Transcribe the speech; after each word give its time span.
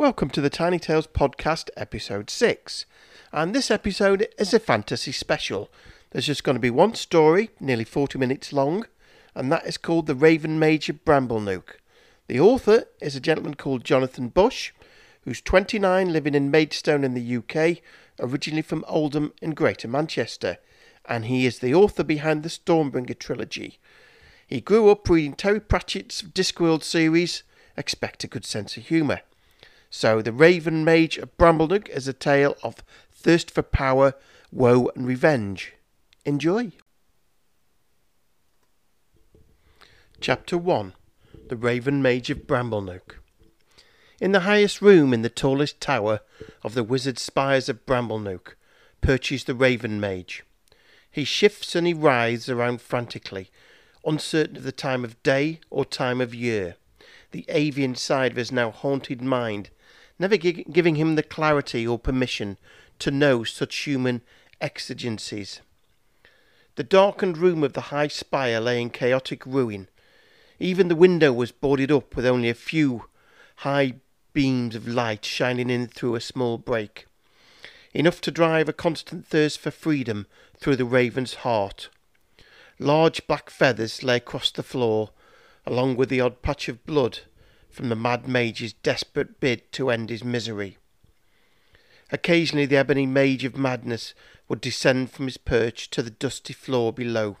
Welcome 0.00 0.30
to 0.30 0.40
the 0.40 0.48
Tiny 0.48 0.78
Tales 0.78 1.06
Podcast, 1.06 1.68
episode 1.76 2.30
6. 2.30 2.86
And 3.34 3.54
this 3.54 3.70
episode 3.70 4.26
is 4.38 4.54
a 4.54 4.58
fantasy 4.58 5.12
special. 5.12 5.70
There's 6.10 6.24
just 6.24 6.42
going 6.42 6.54
to 6.54 6.58
be 6.58 6.70
one 6.70 6.94
story, 6.94 7.50
nearly 7.60 7.84
40 7.84 8.18
minutes 8.18 8.50
long, 8.50 8.86
and 9.34 9.52
that 9.52 9.66
is 9.66 9.76
called 9.76 10.06
The 10.06 10.14
Raven 10.14 10.58
Mage 10.58 10.88
of 10.88 11.04
Bramblenuke. 11.04 11.76
The 12.28 12.40
author 12.40 12.84
is 13.02 13.14
a 13.14 13.20
gentleman 13.20 13.56
called 13.56 13.84
Jonathan 13.84 14.30
Bush, 14.30 14.72
who's 15.24 15.42
29, 15.42 16.10
living 16.10 16.34
in 16.34 16.50
Maidstone 16.50 17.04
in 17.04 17.12
the 17.12 17.36
UK, 17.36 17.82
originally 18.18 18.62
from 18.62 18.86
Oldham 18.88 19.34
in 19.42 19.50
Greater 19.50 19.86
Manchester, 19.86 20.56
and 21.04 21.26
he 21.26 21.44
is 21.44 21.58
the 21.58 21.74
author 21.74 22.04
behind 22.04 22.42
the 22.42 22.48
Stormbringer 22.48 23.18
trilogy. 23.18 23.78
He 24.46 24.62
grew 24.62 24.88
up 24.88 25.10
reading 25.10 25.34
Terry 25.34 25.60
Pratchett's 25.60 26.22
Discworld 26.22 26.84
series. 26.84 27.42
Expect 27.76 28.24
a 28.24 28.28
good 28.28 28.46
sense 28.46 28.78
of 28.78 28.86
humour. 28.86 29.20
So, 29.92 30.22
The 30.22 30.32
Raven 30.32 30.84
Mage 30.84 31.18
of 31.18 31.36
Bramblenuke 31.36 31.88
is 31.88 32.06
a 32.06 32.12
tale 32.12 32.56
of 32.62 32.76
thirst 33.10 33.50
for 33.50 33.62
power, 33.62 34.14
woe, 34.52 34.88
and 34.94 35.04
revenge. 35.04 35.72
Enjoy. 36.24 36.70
Chapter 40.20 40.56
1 40.56 40.92
The 41.48 41.56
Raven 41.56 42.00
Mage 42.00 42.30
of 42.30 42.46
Bramblenuke. 42.46 43.16
In 44.20 44.30
the 44.30 44.40
highest 44.40 44.80
room 44.80 45.12
in 45.12 45.22
the 45.22 45.28
tallest 45.28 45.80
tower 45.80 46.20
of 46.62 46.74
the 46.74 46.84
wizard 46.84 47.18
spires 47.18 47.68
of 47.68 47.84
Bramblenuke 47.84 48.54
perches 49.00 49.42
the 49.42 49.54
Raven 49.54 49.98
Mage. 49.98 50.44
He 51.10 51.24
shifts 51.24 51.74
and 51.74 51.84
he 51.84 51.94
writhes 51.94 52.48
around 52.48 52.80
frantically, 52.80 53.50
uncertain 54.04 54.58
of 54.58 54.62
the 54.62 54.70
time 54.70 55.04
of 55.04 55.20
day 55.24 55.58
or 55.68 55.84
time 55.84 56.20
of 56.20 56.32
year. 56.32 56.76
The 57.32 57.44
avian 57.48 57.96
side 57.96 58.30
of 58.30 58.36
his 58.36 58.52
now 58.52 58.70
haunted 58.70 59.20
mind 59.20 59.70
never 60.20 60.36
gi- 60.36 60.66
giving 60.70 60.96
him 60.96 61.14
the 61.16 61.22
clarity 61.22 61.86
or 61.86 61.98
permission 61.98 62.58
to 62.98 63.10
know 63.10 63.42
such 63.42 63.74
human 63.78 64.20
exigencies. 64.60 65.62
The 66.76 66.84
darkened 66.84 67.38
room 67.38 67.64
of 67.64 67.72
the 67.72 67.88
high 67.92 68.08
spire 68.08 68.60
lay 68.60 68.80
in 68.80 68.90
chaotic 68.90 69.44
ruin. 69.46 69.88
Even 70.58 70.88
the 70.88 70.94
window 70.94 71.32
was 71.32 71.50
boarded 71.50 71.90
up 71.90 72.14
with 72.14 72.26
only 72.26 72.50
a 72.50 72.54
few 72.54 73.06
high 73.56 73.94
beams 74.34 74.76
of 74.76 74.86
light 74.86 75.24
shining 75.24 75.70
in 75.70 75.86
through 75.88 76.14
a 76.14 76.20
small 76.20 76.58
break, 76.58 77.06
enough 77.94 78.20
to 78.20 78.30
drive 78.30 78.68
a 78.68 78.74
constant 78.74 79.26
thirst 79.26 79.58
for 79.58 79.70
freedom 79.70 80.26
through 80.58 80.76
the 80.76 80.84
raven's 80.84 81.34
heart. 81.34 81.88
Large 82.78 83.26
black 83.26 83.48
feathers 83.48 84.02
lay 84.02 84.16
across 84.16 84.50
the 84.50 84.62
floor, 84.62 85.10
along 85.66 85.96
with 85.96 86.10
the 86.10 86.20
odd 86.20 86.42
patch 86.42 86.68
of 86.68 86.84
blood 86.84 87.20
from 87.70 87.88
the 87.88 87.96
mad 87.96 88.28
mage's 88.28 88.72
desperate 88.72 89.40
bid 89.40 89.72
to 89.72 89.90
end 89.90 90.10
his 90.10 90.24
misery. 90.24 90.78
Occasionally 92.12 92.66
the 92.66 92.76
ebony 92.76 93.06
mage 93.06 93.44
of 93.44 93.56
madness 93.56 94.14
would 94.48 94.60
descend 94.60 95.10
from 95.10 95.26
his 95.26 95.36
perch 95.36 95.88
to 95.90 96.02
the 96.02 96.10
dusty 96.10 96.52
floor 96.52 96.92
below. 96.92 97.36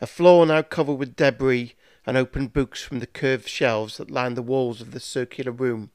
A 0.00 0.06
floor 0.06 0.46
now 0.46 0.62
covered 0.62 0.94
with 0.94 1.16
debris 1.16 1.74
and 2.06 2.16
open 2.16 2.48
books 2.48 2.82
from 2.82 2.98
the 2.98 3.06
curved 3.06 3.48
shelves 3.48 3.96
that 3.96 4.10
lined 4.10 4.36
the 4.36 4.42
walls 4.42 4.80
of 4.80 4.92
the 4.92 5.00
circular 5.00 5.52
room. 5.52 5.90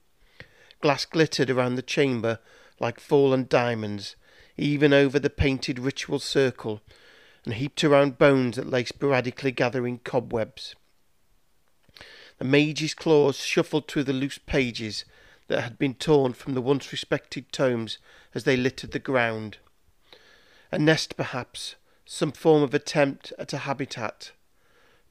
Glass 0.81 1.05
glittered 1.05 1.49
around 1.49 1.75
the 1.75 1.81
chamber 1.81 2.39
like 2.79 2.99
fallen 2.99 3.45
diamonds, 3.49 4.15
even 4.57 4.93
over 4.93 5.19
the 5.19 5.29
painted 5.29 5.79
ritual 5.79 6.19
circle, 6.19 6.81
and 7.45 7.55
heaped 7.55 7.83
around 7.83 8.17
bones 8.17 8.55
that 8.55 8.69
lay 8.69 8.83
sporadically 8.83 9.51
gathering 9.51 9.99
cobwebs. 9.99 10.75
The 12.37 12.45
mage's 12.45 12.93
claws 12.93 13.37
shuffled 13.37 13.87
through 13.87 14.03
the 14.03 14.13
loose 14.13 14.37
pages 14.37 15.05
that 15.47 15.61
had 15.61 15.77
been 15.77 15.93
torn 15.93 16.33
from 16.33 16.53
the 16.53 16.61
once 16.61 16.91
respected 16.91 17.51
tomes 17.51 17.97
as 18.33 18.43
they 18.43 18.57
littered 18.57 18.91
the 18.91 18.99
ground. 18.99 19.57
A 20.71 20.79
nest, 20.79 21.15
perhaps, 21.15 21.75
some 22.05 22.31
form 22.31 22.63
of 22.63 22.73
attempt 22.73 23.31
at 23.39 23.53
a 23.53 23.59
habitat. 23.59 24.31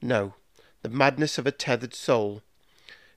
No, 0.01 0.35
the 0.81 0.89
madness 0.89 1.37
of 1.37 1.47
a 1.47 1.51
tethered 1.51 1.95
soul. 1.95 2.41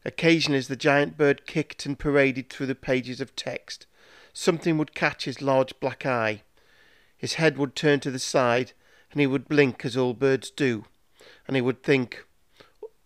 Occasionally, 0.04 0.58
as 0.58 0.68
the 0.68 0.76
giant 0.76 1.18
bird 1.18 1.46
kicked 1.46 1.84
and 1.84 1.98
paraded 1.98 2.48
through 2.48 2.66
the 2.66 2.74
pages 2.74 3.20
of 3.20 3.36
text, 3.36 3.86
something 4.32 4.78
would 4.78 4.94
catch 4.94 5.24
his 5.24 5.42
large 5.42 5.78
black 5.80 6.06
eye. 6.06 6.42
His 7.16 7.34
head 7.34 7.58
would 7.58 7.74
turn 7.74 8.00
to 8.00 8.10
the 8.10 8.18
side, 8.18 8.72
and 9.10 9.20
he 9.20 9.26
would 9.26 9.48
blink 9.48 9.84
as 9.84 9.96
all 9.96 10.14
birds 10.14 10.50
do, 10.50 10.84
and 11.46 11.56
he 11.56 11.60
would 11.60 11.82
think, 11.82 12.24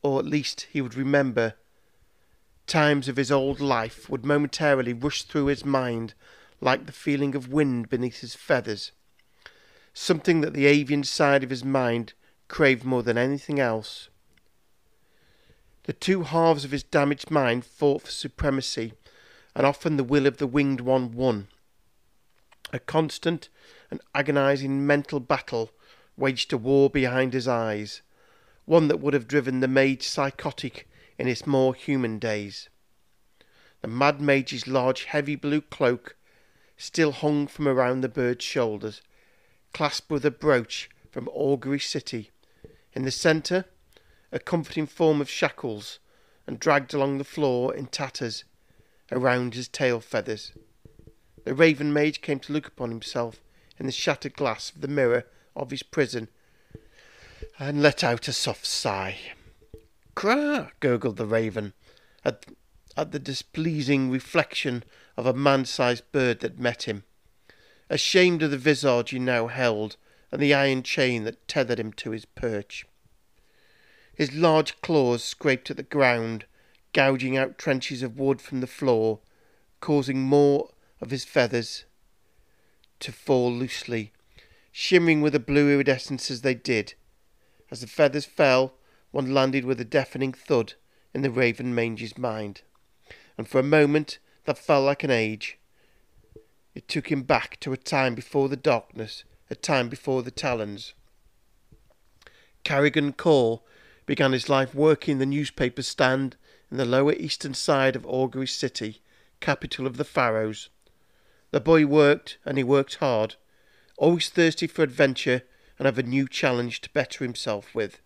or 0.02 0.18
at 0.18 0.26
least 0.26 0.66
he 0.70 0.80
would 0.80 0.94
remember, 0.94 1.54
times 2.66 3.08
of 3.08 3.16
his 3.16 3.30
old 3.30 3.60
life 3.60 4.08
would 4.08 4.24
momentarily 4.24 4.92
rush 4.92 5.22
through 5.22 5.46
his 5.46 5.64
mind 5.64 6.14
like 6.60 6.86
the 6.86 6.92
feeling 6.92 7.34
of 7.34 7.52
wind 7.52 7.88
beneath 7.88 8.20
his 8.20 8.34
feathers, 8.34 8.92
something 9.92 10.40
that 10.40 10.54
the 10.54 10.66
avian 10.66 11.04
side 11.04 11.42
of 11.42 11.50
his 11.50 11.64
mind 11.64 12.14
craved 12.48 12.84
more 12.84 13.02
than 13.02 13.18
anything 13.18 13.58
else. 13.58 14.08
The 15.84 15.92
two 15.92 16.22
halves 16.22 16.64
of 16.64 16.70
his 16.70 16.84
damaged 16.84 17.30
mind 17.30 17.64
fought 17.64 18.02
for 18.02 18.10
supremacy, 18.10 18.94
and 19.54 19.66
often 19.66 19.96
the 19.96 20.04
will 20.04 20.26
of 20.26 20.36
the 20.38 20.46
winged 20.46 20.80
one 20.80 21.12
won. 21.12 21.48
A 22.72 22.78
constant 22.78 23.48
and 23.90 24.00
agonizing 24.14 24.86
mental 24.86 25.20
battle 25.20 25.72
waged 26.16 26.52
a 26.52 26.56
war 26.56 26.88
behind 26.88 27.32
his 27.32 27.48
eyes, 27.48 28.00
one 28.65 28.89
that 28.89 29.00
would 29.00 29.15
have 29.15 29.28
driven 29.28 29.61
the 29.61 29.69
mage 29.69 30.03
psychotic 30.03 30.89
in 31.19 31.27
his 31.27 31.47
more 31.47 31.75
human 31.75 32.19
days. 32.19 32.69
The 33.81 33.89
mad 33.89 34.21
mage's 34.21 34.67
large 34.67 35.05
heavy 35.05 35.34
blue 35.37 35.61
cloak 35.61 36.17
still 36.77 37.12
hung 37.12 37.47
from 37.47 37.67
around 37.69 38.00
the 38.00 38.09
bird's 38.09 38.45
shoulders, 38.45 39.03
clasped 39.73 40.11
with 40.11 40.25
a 40.25 40.31
brooch 40.31 40.89
from 41.11 41.28
Augury 41.28 41.81
City. 41.81 42.31
In 42.93 43.05
the 43.05 43.11
centre, 43.11 43.67
a 44.31 44.39
comforting 44.39 44.87
form 44.87 45.21
of 45.21 45.29
shackles, 45.29 45.99
and 46.47 46.59
dragged 46.59 46.94
along 46.94 47.19
the 47.19 47.25
floor 47.25 47.75
in 47.75 47.87
tatters 47.87 48.44
around 49.11 49.55
his 49.55 49.69
tail 49.69 50.00
feathers. 50.00 50.53
The 51.44 51.55
raven 51.55 51.93
mage 51.93 52.21
came 52.21 52.39
to 52.41 52.53
look 52.53 52.67
upon 52.67 52.91
himself 52.91 53.41
in 53.79 53.87
the 53.87 53.93
shattered 53.93 54.34
glass 54.34 54.71
of 54.71 54.81
the 54.81 54.89
mirror 54.89 55.27
of 55.55 55.71
his 55.71 55.83
prison 55.83 56.29
and 57.58 57.82
let 57.82 58.02
out 58.02 58.28
a 58.28 58.32
soft 58.32 58.66
sigh. 58.66 59.16
Cra! 60.14 60.72
gurgled 60.80 61.16
the 61.16 61.26
raven 61.26 61.72
at, 62.24 62.46
at 62.96 63.12
the 63.12 63.18
displeasing 63.18 64.10
reflection 64.10 64.84
of 65.16 65.26
a 65.26 65.32
man 65.32 65.64
sized 65.64 66.10
bird 66.12 66.40
that 66.40 66.58
met 66.58 66.84
him. 66.84 67.04
Ashamed 67.90 68.42
of 68.42 68.50
the 68.50 68.58
visage 68.58 69.10
he 69.10 69.18
now 69.18 69.48
held 69.48 69.96
and 70.30 70.40
the 70.40 70.54
iron 70.54 70.82
chain 70.82 71.24
that 71.24 71.46
tethered 71.46 71.78
him 71.78 71.92
to 71.92 72.10
his 72.10 72.24
perch. 72.24 72.86
His 74.14 74.32
large 74.32 74.80
claws 74.80 75.22
scraped 75.22 75.70
at 75.70 75.76
the 75.76 75.82
ground, 75.82 76.46
gouging 76.92 77.36
out 77.36 77.58
trenches 77.58 78.02
of 78.02 78.19
wood 78.19 78.40
from 78.40 78.60
the 78.60 78.66
floor, 78.66 79.20
causing 79.80 80.22
more 80.22 80.70
of 81.00 81.10
his 81.10 81.24
feathers 81.24 81.84
to 83.00 83.12
fall 83.12 83.52
loosely, 83.52 84.12
shimmering 84.70 85.20
with 85.20 85.34
a 85.34 85.40
blue 85.40 85.70
iridescence 85.70 86.30
as 86.30 86.42
they 86.42 86.54
did. 86.54 86.94
As 87.72 87.81
the 87.81 87.87
feathers 87.87 88.27
fell, 88.27 88.75
one 89.12 89.33
landed 89.33 89.65
with 89.65 89.81
a 89.81 89.84
deafening 89.87 90.34
thud 90.34 90.75
in 91.15 91.22
the 91.22 91.31
raven 91.31 91.75
mage's 91.75 92.19
mind, 92.19 92.60
and 93.38 93.49
for 93.49 93.60
a 93.60 93.62
moment 93.62 94.19
that 94.44 94.59
felt 94.59 94.84
like 94.84 95.03
an 95.03 95.10
age. 95.10 95.56
It 96.75 96.87
took 96.87 97.11
him 97.11 97.22
back 97.22 97.59
to 97.61 97.72
a 97.72 97.78
time 97.78 98.15
before 98.15 98.50
the 98.50 98.59
darkness, 98.59 99.25
a 99.49 99.55
time 99.55 99.88
before 99.88 100.22
the 100.22 100.31
talons. 100.31 100.93
Carrigan 102.62 103.15
Core 103.15 103.62
began 104.05 104.32
his 104.32 104.50
life 104.50 104.75
working 104.75 105.16
the 105.16 105.25
newspaper 105.25 105.81
stand 105.81 106.37
in 106.71 106.77
the 106.77 106.84
lower 106.84 107.15
eastern 107.15 107.55
side 107.55 107.97
of 107.97 108.05
Augury 108.05 108.47
City, 108.47 109.00
capital 109.41 109.87
of 109.87 109.96
the 109.96 110.05
Pharaohs. 110.05 110.69
The 111.52 111.61
boy 111.61 111.87
worked, 111.87 112.37
and 112.44 112.58
he 112.58 112.64
worked 112.64 112.96
hard, 112.96 113.37
always 113.96 114.29
thirsty 114.29 114.67
for 114.67 114.82
adventure 114.82 115.44
and 115.78 115.86
have 115.86 115.98
a 115.98 116.02
new 116.02 116.28
challenge 116.28 116.80
to 116.82 116.90
better 116.90 117.24
himself 117.24 117.74
with. 117.74 118.00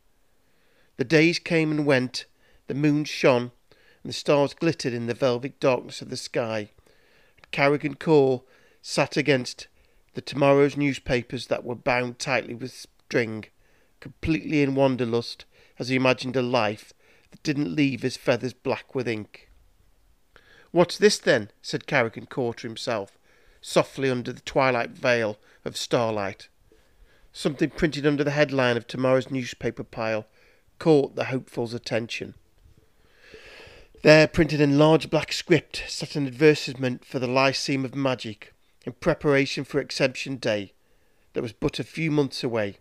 The 0.96 1.04
days 1.04 1.38
came 1.38 1.70
and 1.70 1.84
went, 1.84 2.24
the 2.66 2.74
moon 2.74 3.04
shone, 3.04 3.52
and 4.02 4.10
the 4.10 4.12
stars 4.12 4.54
glittered 4.54 4.92
in 4.92 5.06
the 5.06 5.14
velvet 5.14 5.60
darkness 5.60 6.00
of 6.00 6.10
the 6.10 6.16
sky. 6.16 6.70
Carrigan 7.50 7.94
Core 7.94 8.42
sat 8.82 9.16
against 9.16 9.68
the 10.14 10.20
tomorrow's 10.20 10.76
newspapers 10.76 11.48
that 11.48 11.64
were 11.64 11.74
bound 11.74 12.18
tightly 12.18 12.54
with 12.54 12.72
string, 12.72 13.44
completely 14.00 14.62
in 14.62 14.74
wanderlust 14.74 15.44
as 15.78 15.88
he 15.88 15.96
imagined 15.96 16.36
a 16.36 16.42
life 16.42 16.92
that 17.30 17.42
didn't 17.42 17.74
leave 17.74 18.02
his 18.02 18.16
feathers 18.16 18.54
black 18.54 18.94
with 18.94 19.06
ink. 19.06 19.50
What's 20.70 20.98
this 20.98 21.18
then? 21.18 21.50
said 21.62 21.86
Carrigan 21.86 22.26
Core 22.26 22.54
to 22.54 22.66
himself, 22.66 23.18
softly 23.60 24.10
under 24.10 24.32
the 24.32 24.40
twilight 24.40 24.90
veil 24.90 25.38
of 25.64 25.76
starlight. 25.76 26.48
Something 27.38 27.68
printed 27.68 28.06
under 28.06 28.24
the 28.24 28.30
headline 28.30 28.78
of 28.78 28.86
tomorrow's 28.86 29.30
newspaper 29.30 29.84
pile 29.84 30.24
caught 30.78 31.16
the 31.16 31.26
hopeful's 31.26 31.74
attention. 31.74 32.32
There, 34.00 34.26
printed 34.26 34.58
in 34.58 34.78
large 34.78 35.10
black 35.10 35.34
script, 35.34 35.84
sat 35.86 36.16
an 36.16 36.26
advertisement 36.26 37.04
for 37.04 37.18
the 37.18 37.26
Lyceum 37.26 37.84
of 37.84 37.94
Magic 37.94 38.54
in 38.86 38.94
preparation 38.94 39.64
for 39.64 39.80
Exemption 39.80 40.36
Day 40.36 40.72
that 41.34 41.42
was 41.42 41.52
but 41.52 41.78
a 41.78 41.84
few 41.84 42.10
months 42.10 42.42
away. 42.42 42.78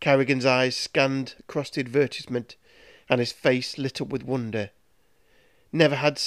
Carrigan's 0.00 0.44
eyes 0.44 0.76
scanned 0.76 1.36
across 1.38 1.70
the 1.70 1.82
advertisement 1.82 2.56
and 3.08 3.20
his 3.20 3.30
face 3.30 3.78
lit 3.78 4.00
up 4.00 4.08
with 4.08 4.24
wonder. 4.24 4.70
Never 5.70 5.94
had 5.94 6.20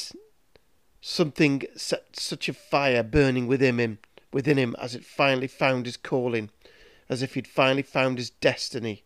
something 1.01 1.63
set 1.75 2.15
such 2.15 2.47
a 2.47 2.53
fire 2.53 3.03
burning 3.03 3.45
within 3.45 3.77
him, 3.77 3.99
within 4.31 4.57
him 4.57 4.73
as 4.79 4.95
it 4.95 5.03
finally 5.03 5.47
found 5.47 5.85
his 5.85 5.97
calling, 5.97 6.49
as 7.09 7.21
if 7.21 7.33
he'd 7.33 7.47
finally 7.47 7.81
found 7.81 8.17
his 8.17 8.29
destiny. 8.29 9.03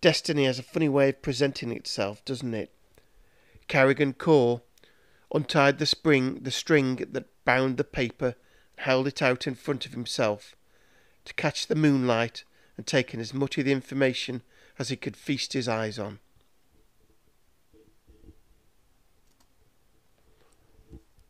Destiny 0.00 0.44
has 0.44 0.58
a 0.58 0.62
funny 0.62 0.88
way 0.88 1.08
of 1.08 1.22
presenting 1.22 1.72
itself, 1.72 2.24
doesn't 2.24 2.54
it? 2.54 2.72
Carrigan 3.66 4.12
Core 4.12 4.62
untied 5.34 5.78
the 5.78 5.86
spring 5.86 6.38
the 6.42 6.50
string 6.50 6.96
that 7.10 7.44
bound 7.44 7.76
the 7.76 7.84
paper 7.84 8.26
and 8.26 8.34
held 8.84 9.06
it 9.06 9.20
out 9.20 9.46
in 9.46 9.54
front 9.54 9.84
of 9.84 9.92
himself 9.92 10.54
to 11.24 11.34
catch 11.34 11.66
the 11.66 11.74
moonlight 11.74 12.44
and 12.76 12.86
take 12.86 13.12
in 13.12 13.20
as 13.20 13.34
much 13.34 13.58
of 13.58 13.64
the 13.64 13.72
information 13.72 14.42
as 14.78 14.88
he 14.88 14.96
could 14.96 15.16
feast 15.16 15.52
his 15.52 15.68
eyes 15.68 15.98
on. 15.98 16.20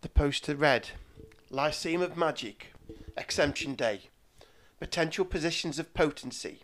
The 0.02 0.08
poster 0.08 0.54
read 0.54 0.90
Lyceum 1.50 2.02
of 2.02 2.16
Magic, 2.16 2.72
Exemption 3.16 3.74
Day, 3.74 4.02
Potential 4.78 5.24
Positions 5.24 5.80
of 5.80 5.92
Potency. 5.92 6.60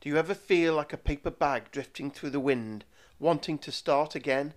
Do 0.00 0.08
you 0.08 0.16
ever 0.16 0.32
feel 0.32 0.74
like 0.74 0.94
a 0.94 0.96
paper 0.96 1.30
bag 1.30 1.70
drifting 1.70 2.10
through 2.10 2.30
the 2.30 2.40
wind, 2.40 2.86
wanting 3.18 3.58
to 3.58 3.70
start 3.70 4.14
again? 4.14 4.54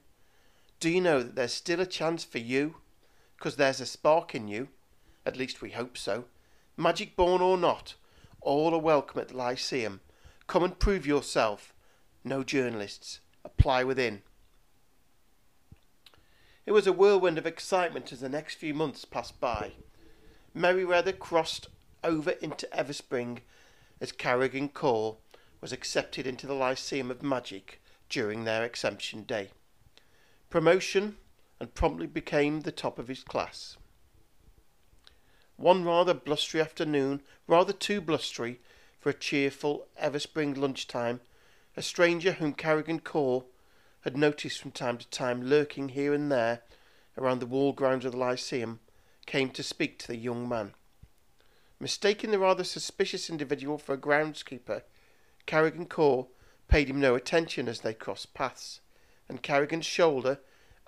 Do 0.80 0.90
you 0.90 1.02
know 1.02 1.22
that 1.22 1.36
there's 1.36 1.54
still 1.54 1.82
a 1.82 1.86
chance 1.86 2.24
for 2.24 2.38
you? 2.38 2.76
Because 3.38 3.58
there's 3.58 3.82
a 3.82 3.86
spark 3.86 4.34
in 4.34 4.48
you. 4.48 4.70
At 5.26 5.36
least 5.36 5.62
we 5.62 5.72
hope 5.72 5.98
so. 5.98 6.26
Magic 6.78 7.18
born 7.18 7.42
or 7.42 7.58
not, 7.58 7.96
all 8.40 8.74
are 8.74 8.80
welcome 8.80 9.20
at 9.20 9.28
the 9.28 9.38
Lyceum. 9.38 10.00
Come 10.48 10.64
and 10.64 10.80
prove 10.80 11.06
yourself. 11.06 11.74
No 12.24 12.42
journalists. 12.42 13.20
Apply 13.44 13.84
within. 13.84 14.22
It 16.66 16.72
was 16.72 16.88
a 16.88 16.94
whirlwind 16.94 17.38
of 17.38 17.46
excitement 17.46 18.14
as 18.14 18.22
the 18.22 18.30
next 18.30 18.56
few 18.56 18.74
months 18.74 19.04
passed 19.04 19.42
by. 19.42 19.74
Merryweather 20.54 21.12
crossed 21.12 21.68
over 22.04 22.32
into 22.32 22.68
Everspring 22.68 23.40
as 24.02 24.12
Carrigan 24.12 24.70
Core 24.70 25.18
was 25.62 25.72
accepted 25.72 26.28
into 26.28 26.46
the 26.46 26.54
Lyceum 26.54 27.10
of 27.10 27.24
Magic 27.24 27.82
during 28.10 28.44
their 28.44 28.64
exemption 28.66 29.24
day. 29.24 29.50
Promotion 30.50 31.18
and 31.60 31.74
promptly 31.74 32.08
became 32.08 32.62
the 32.62 32.72
top 32.72 33.00
of 33.00 33.08
his 33.08 33.24
class. 33.24 33.78
One 35.56 35.84
rather 35.86 36.14
blustery 36.14 36.60
afternoon, 36.62 37.22
rather 37.48 37.74
too 37.74 38.02
blustery 38.02 38.60
for 39.00 39.10
a 39.10 39.14
cheerful 39.14 39.88
Everspring 40.02 40.58
lunchtime, 40.58 41.22
a 41.78 41.82
stranger 41.82 42.34
whom 42.34 42.54
Carrigan 42.54 43.00
Core 43.00 43.46
had 44.02 44.18
noticed 44.18 44.62
from 44.62 44.72
time 44.72 44.98
to 44.98 45.08
time 45.08 45.42
lurking 45.42 45.90
here 45.90 46.14
and 46.14 46.32
there 46.32 46.62
around 47.18 47.40
the 47.40 47.46
wall 47.46 47.72
grounds 47.72 48.06
of 48.06 48.12
the 48.12 48.18
Lyceum 48.18 48.80
came 49.26 49.50
to 49.52 49.64
speak 49.64 49.98
to 50.00 50.08
the 50.08 50.18
young 50.18 50.50
man. 50.50 50.74
Mistaking 51.84 52.32
the 52.32 52.40
rather 52.40 52.64
suspicious 52.64 53.30
individual 53.30 53.78
for 53.78 53.94
a 53.94 53.98
groundskeeper, 53.98 54.84
Carrigan 55.46 55.86
Core 55.86 56.28
paid 56.70 56.90
him 56.90 57.02
no 57.02 57.14
attention 57.14 57.68
as 57.68 57.82
they 57.82 57.94
crossed 57.94 58.34
paths, 58.34 58.80
and 59.28 59.44
Carrigan's 59.44 59.86
shoulder 59.86 60.40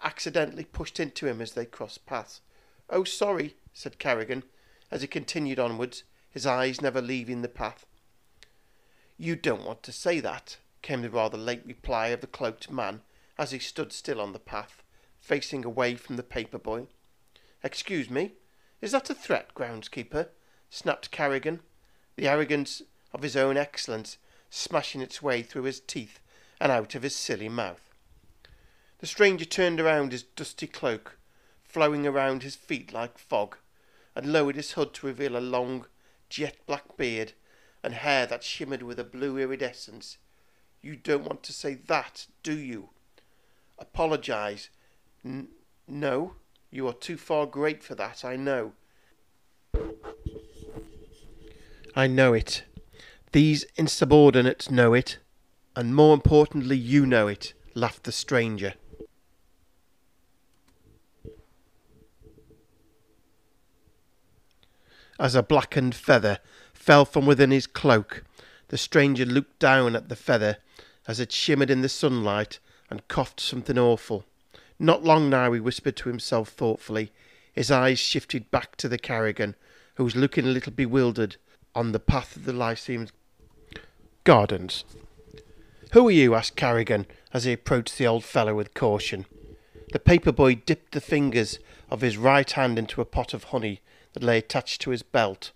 accidentally 0.01 0.63
pushed 0.63 0.97
into 0.97 1.27
him 1.27 1.41
as 1.41 1.51
they 1.51 1.65
crossed 1.65 2.05
paths. 2.05 2.39
Oh, 2.89 3.03
sorry, 3.03 3.57
said 3.73 3.99
Carrigan, 3.99 4.43
as 4.89 5.01
he 5.01 5.07
continued 5.09 5.59
onwards, 5.59 6.03
his 6.31 6.45
eyes 6.45 6.79
never 6.79 7.01
leaving 7.01 7.41
the 7.41 7.49
path. 7.49 7.85
You 9.17 9.35
don't 9.35 9.65
want 9.65 9.83
to 9.83 9.91
say 9.91 10.21
that, 10.21 10.59
came 10.81 11.01
the 11.01 11.09
rather 11.09 11.37
late 11.37 11.65
reply 11.65 12.07
of 12.07 12.21
the 12.21 12.27
cloaked 12.27 12.71
man 12.71 13.01
as 13.37 13.51
he 13.51 13.59
stood 13.59 13.91
still 13.91 14.21
on 14.21 14.31
the 14.31 14.39
path, 14.39 14.81
facing 15.19 15.65
away 15.65 15.95
from 15.95 16.15
the 16.15 16.23
paper 16.23 16.57
boy. 16.57 16.87
Excuse 17.65 18.09
me, 18.09 18.31
is 18.79 18.93
that 18.93 19.09
a 19.09 19.13
threat, 19.13 19.53
groundskeeper? 19.53 20.29
Snapped 20.69 21.11
Carrigan, 21.11 21.61
the 22.15 22.27
arrogance 22.27 22.81
of 23.13 23.21
his 23.21 23.35
own 23.35 23.57
excellence 23.57 24.17
smashing 24.49 25.01
its 25.01 25.21
way 25.21 25.41
through 25.41 25.63
his 25.63 25.79
teeth 25.79 26.19
and 26.59 26.71
out 26.71 26.95
of 26.95 27.03
his 27.03 27.15
silly 27.15 27.49
mouth. 27.49 27.93
The 28.99 29.07
stranger 29.07 29.45
turned 29.45 29.79
around 29.79 30.11
his 30.11 30.23
dusty 30.23 30.67
cloak, 30.67 31.17
flowing 31.63 32.07
around 32.07 32.43
his 32.43 32.55
feet 32.55 32.93
like 32.93 33.17
fog, 33.17 33.57
and 34.15 34.31
lowered 34.31 34.55
his 34.55 34.71
hood 34.71 34.93
to 34.95 35.07
reveal 35.07 35.35
a 35.35 35.39
long, 35.39 35.85
jet 36.29 36.57
black 36.65 36.95
beard 36.95 37.33
and 37.83 37.93
hair 37.93 38.25
that 38.25 38.43
shimmered 38.43 38.81
with 38.81 38.99
a 38.99 39.03
blue 39.03 39.37
iridescence 39.37 40.17
you 40.85 40.95
don't 40.95 41.25
want 41.25 41.41
to 41.41 41.51
say 41.51 41.73
that, 41.73 42.27
do 42.43 42.55
you? 42.55 42.89
Apologize. 43.79 44.69
N- 45.25 45.47
no, 45.87 46.35
you 46.69 46.87
are 46.87 46.93
too 46.93 47.17
far 47.17 47.47
great 47.47 47.83
for 47.83 47.95
that, 47.95 48.23
I 48.23 48.35
know. 48.35 48.73
I 51.95 52.07
know 52.07 52.33
it. 52.33 52.63
These 53.31 53.65
insubordinates 53.77 54.69
know 54.69 54.93
it. 54.93 55.19
And 55.77 55.95
more 55.95 56.13
importantly, 56.13 56.77
you 56.77 57.05
know 57.05 57.27
it, 57.27 57.53
laughed 57.73 58.03
the 58.03 58.11
stranger. 58.11 58.73
As 65.17 65.35
a 65.35 65.43
blackened 65.43 65.95
feather 65.95 66.39
fell 66.73 67.05
from 67.05 67.25
within 67.25 67.51
his 67.51 67.67
cloak, 67.67 68.23
the 68.67 68.77
stranger 68.77 69.25
looked 69.25 69.59
down 69.59 69.95
at 69.95 70.09
the 70.09 70.15
feather 70.15 70.57
as 71.07 71.19
it 71.21 71.31
shimmered 71.31 71.69
in 71.69 71.81
the 71.81 71.89
sunlight 71.89 72.59
and 72.89 73.07
coughed 73.07 73.39
something 73.39 73.77
awful. 73.77 74.25
Not 74.77 75.03
long 75.03 75.29
now, 75.29 75.53
he 75.53 75.59
whispered 75.61 75.95
to 75.97 76.09
himself 76.09 76.49
thoughtfully. 76.49 77.13
His 77.53 77.71
eyes 77.71 77.99
shifted 77.99 78.51
back 78.51 78.75
to 78.77 78.89
the 78.89 78.97
Carrigan, 78.97 79.55
who 79.95 80.03
was 80.03 80.15
looking 80.17 80.45
a 80.45 80.49
little 80.49 80.73
bewildered 80.73 81.37
on 81.75 81.91
the 81.91 81.99
path 81.99 82.35
of 82.35 82.45
the 82.45 82.53
Lyceum's 82.53 83.11
gardens. 84.23 84.85
Who 85.91 86.07
are 86.07 86.11
you? 86.11 86.33
asked 86.33 86.55
Carrigan 86.55 87.05
as 87.33 87.43
he 87.43 87.53
approached 87.53 87.97
the 87.97 88.07
old 88.07 88.23
fellow 88.23 88.55
with 88.55 88.73
caution. 88.73 89.25
The 89.91 89.99
paper 89.99 90.31
boy 90.31 90.55
dipped 90.55 90.93
the 90.93 91.01
fingers 91.01 91.59
of 91.89 92.01
his 92.01 92.17
right 92.17 92.49
hand 92.49 92.79
into 92.79 93.01
a 93.01 93.05
pot 93.05 93.33
of 93.33 93.45
honey 93.45 93.81
that 94.13 94.23
lay 94.23 94.37
attached 94.37 94.81
to 94.81 94.89
his 94.89 95.03
belt 95.03 95.51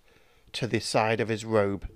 to 0.52 0.66
the 0.66 0.80
side 0.80 1.20
of 1.20 1.28
his 1.28 1.44
robe. 1.44 1.88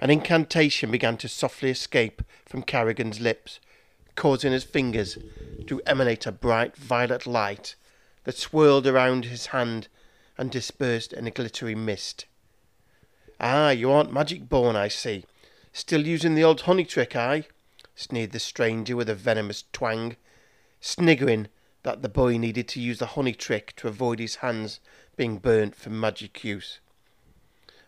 An 0.00 0.10
incantation 0.10 0.90
began 0.90 1.16
to 1.18 1.28
softly 1.28 1.70
escape 1.70 2.22
from 2.44 2.62
Carrigan's 2.62 3.20
lips, 3.20 3.60
causing 4.16 4.52
his 4.52 4.64
fingers 4.64 5.18
to 5.66 5.80
emanate 5.86 6.26
a 6.26 6.32
bright 6.32 6.76
violet 6.76 7.26
light 7.26 7.74
that 8.24 8.36
swirled 8.36 8.86
around 8.86 9.26
his 9.26 9.46
hand 9.46 9.88
and 10.36 10.50
dispersed 10.50 11.12
in 11.12 11.26
a 11.26 11.30
glittery 11.30 11.74
mist. 11.74 12.26
Ah, 13.46 13.68
you 13.68 13.90
aren't 13.90 14.10
magic 14.10 14.48
born, 14.48 14.74
I 14.74 14.88
see. 14.88 15.26
Still 15.70 16.06
using 16.06 16.34
the 16.34 16.42
old 16.42 16.62
honey 16.62 16.86
trick, 16.86 17.14
I? 17.14 17.44
sneered 17.94 18.32
the 18.32 18.38
stranger 18.38 18.96
with 18.96 19.10
a 19.10 19.14
venomous 19.14 19.64
twang, 19.70 20.16
sniggering 20.80 21.48
that 21.82 22.00
the 22.00 22.08
boy 22.08 22.38
needed 22.38 22.68
to 22.68 22.80
use 22.80 23.00
the 23.00 23.12
honey 23.18 23.34
trick 23.34 23.74
to 23.76 23.86
avoid 23.86 24.18
his 24.18 24.36
hands 24.36 24.80
being 25.14 25.36
burnt 25.36 25.76
from 25.76 26.00
magic 26.00 26.42
use. 26.42 26.78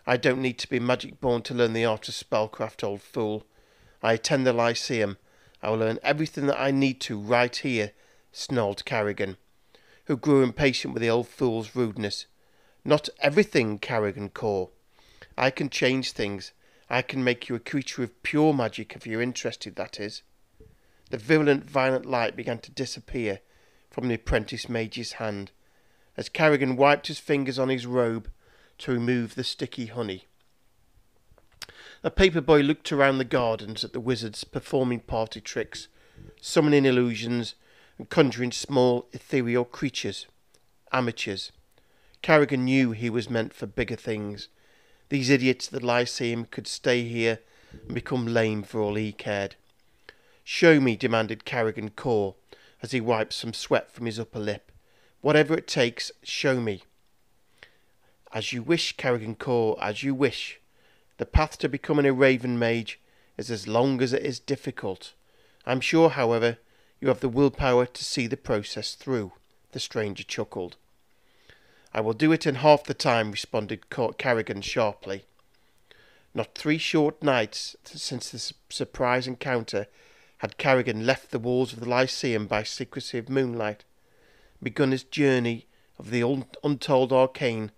I 0.06 0.18
don't 0.18 0.42
need 0.42 0.58
to 0.58 0.68
be 0.68 0.78
magic 0.78 1.22
born 1.22 1.40
to 1.44 1.54
learn 1.54 1.72
the 1.72 1.86
art 1.86 2.06
of 2.06 2.14
spellcraft, 2.14 2.84
old 2.84 3.00
fool. 3.00 3.46
I 4.02 4.12
attend 4.12 4.46
the 4.46 4.52
Lyceum. 4.52 5.16
I 5.62 5.70
will 5.70 5.78
learn 5.78 5.98
everything 6.02 6.48
that 6.48 6.60
I 6.60 6.70
need 6.70 7.00
to 7.00 7.18
right 7.18 7.56
here, 7.56 7.92
snarled 8.30 8.84
Carrigan, 8.84 9.38
who 10.04 10.18
grew 10.18 10.42
impatient 10.42 10.92
with 10.92 11.00
the 11.00 11.08
old 11.08 11.28
fool's 11.28 11.74
rudeness. 11.74 12.26
Not 12.84 13.08
everything, 13.20 13.78
Carrigan 13.78 14.28
Core. 14.28 14.68
I 15.36 15.50
can 15.50 15.70
change 15.70 16.12
things. 16.12 16.52
I 16.88 17.02
can 17.02 17.22
make 17.22 17.48
you 17.48 17.54
a 17.54 17.60
creature 17.60 18.02
of 18.02 18.22
pure 18.22 18.52
magic 18.54 18.94
if 18.94 19.06
you're 19.06 19.22
interested, 19.22 19.76
that 19.76 20.00
is. 20.00 20.22
The 21.10 21.18
virulent 21.18 21.68
violet 21.68 22.06
light 22.06 22.36
began 22.36 22.58
to 22.60 22.70
disappear 22.70 23.40
from 23.90 24.08
the 24.08 24.14
apprentice 24.14 24.68
mage's 24.68 25.12
hand 25.12 25.50
as 26.16 26.28
Carrigan 26.28 26.76
wiped 26.76 27.08
his 27.08 27.18
fingers 27.18 27.58
on 27.58 27.68
his 27.68 27.86
robe 27.86 28.30
to 28.78 28.92
remove 28.92 29.34
the 29.34 29.44
sticky 29.44 29.86
honey. 29.86 30.26
A 32.02 32.10
paper 32.10 32.40
boy 32.40 32.60
looked 32.60 32.92
around 32.92 33.18
the 33.18 33.24
gardens 33.24 33.84
at 33.84 33.92
the 33.92 34.00
wizards 34.00 34.44
performing 34.44 35.00
party 35.00 35.40
tricks, 35.40 35.88
summoning 36.40 36.84
illusions, 36.84 37.54
and 37.98 38.08
conjuring 38.08 38.52
small 38.52 39.08
ethereal 39.12 39.64
creatures. 39.64 40.26
Amateurs. 40.92 41.52
Carrigan 42.22 42.64
knew 42.64 42.92
he 42.92 43.10
was 43.10 43.30
meant 43.30 43.52
for 43.52 43.66
bigger 43.66 43.96
things. 43.96 44.48
These 45.08 45.30
idiots 45.30 45.68
at 45.68 45.80
the 45.80 45.86
Lyceum 45.86 46.46
could 46.46 46.66
stay 46.66 47.06
here 47.06 47.40
and 47.72 47.94
become 47.94 48.26
lame 48.26 48.62
for 48.62 48.80
all 48.80 48.96
he 48.96 49.12
cared. 49.12 49.54
Show 50.42 50.80
me, 50.80 50.96
demanded 50.96 51.44
Carrigan 51.44 51.90
Core, 51.90 52.34
as 52.82 52.92
he 52.92 53.00
wiped 53.00 53.32
some 53.32 53.52
sweat 53.52 53.90
from 53.90 54.06
his 54.06 54.18
upper 54.18 54.38
lip. 54.38 54.72
Whatever 55.20 55.54
it 55.54 55.66
takes, 55.66 56.12
show 56.22 56.60
me. 56.60 56.82
As 58.32 58.52
you 58.52 58.62
wish, 58.62 58.96
Carrigan 58.96 59.34
Core, 59.34 59.76
as 59.80 60.02
you 60.02 60.14
wish. 60.14 60.60
The 61.18 61.26
path 61.26 61.58
to 61.58 61.68
becoming 61.68 62.06
a 62.06 62.12
raven 62.12 62.58
mage 62.58 63.00
is 63.38 63.50
as 63.50 63.66
long 63.66 64.02
as 64.02 64.12
it 64.12 64.24
is 64.24 64.38
difficult. 64.38 65.14
I'm 65.64 65.80
sure, 65.80 66.10
however, 66.10 66.58
you 67.00 67.08
have 67.08 67.20
the 67.20 67.28
willpower 67.28 67.86
to 67.86 68.04
see 68.04 68.26
the 68.26 68.36
process 68.36 68.94
through. 68.94 69.32
The 69.72 69.80
stranger 69.80 70.24
chuckled. 70.24 70.76
I 71.96 72.00
will 72.00 72.12
do 72.12 72.30
it 72.30 72.46
in 72.46 72.56
half 72.56 72.84
the 72.84 72.92
time, 72.92 73.30
responded 73.30 73.88
Carrigan 73.88 74.60
sharply. 74.60 75.24
Not 76.34 76.54
three 76.54 76.76
short 76.76 77.22
nights 77.22 77.74
since 77.84 78.28
the 78.28 78.52
surprise 78.68 79.26
encounter 79.26 79.86
had 80.38 80.58
Carrigan 80.58 81.06
left 81.06 81.30
the 81.30 81.38
walls 81.38 81.72
of 81.72 81.80
the 81.80 81.88
Lyceum 81.88 82.46
by 82.46 82.64
secrecy 82.64 83.16
of 83.16 83.30
moonlight, 83.30 83.84
begun 84.62 84.90
his 84.90 85.04
journey 85.04 85.64
of 85.98 86.10
the 86.10 86.20
untold 86.62 87.14
arcane 87.14 87.70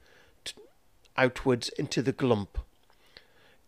outwards 1.16 1.68
into 1.78 2.02
the 2.02 2.12
glump. 2.12 2.56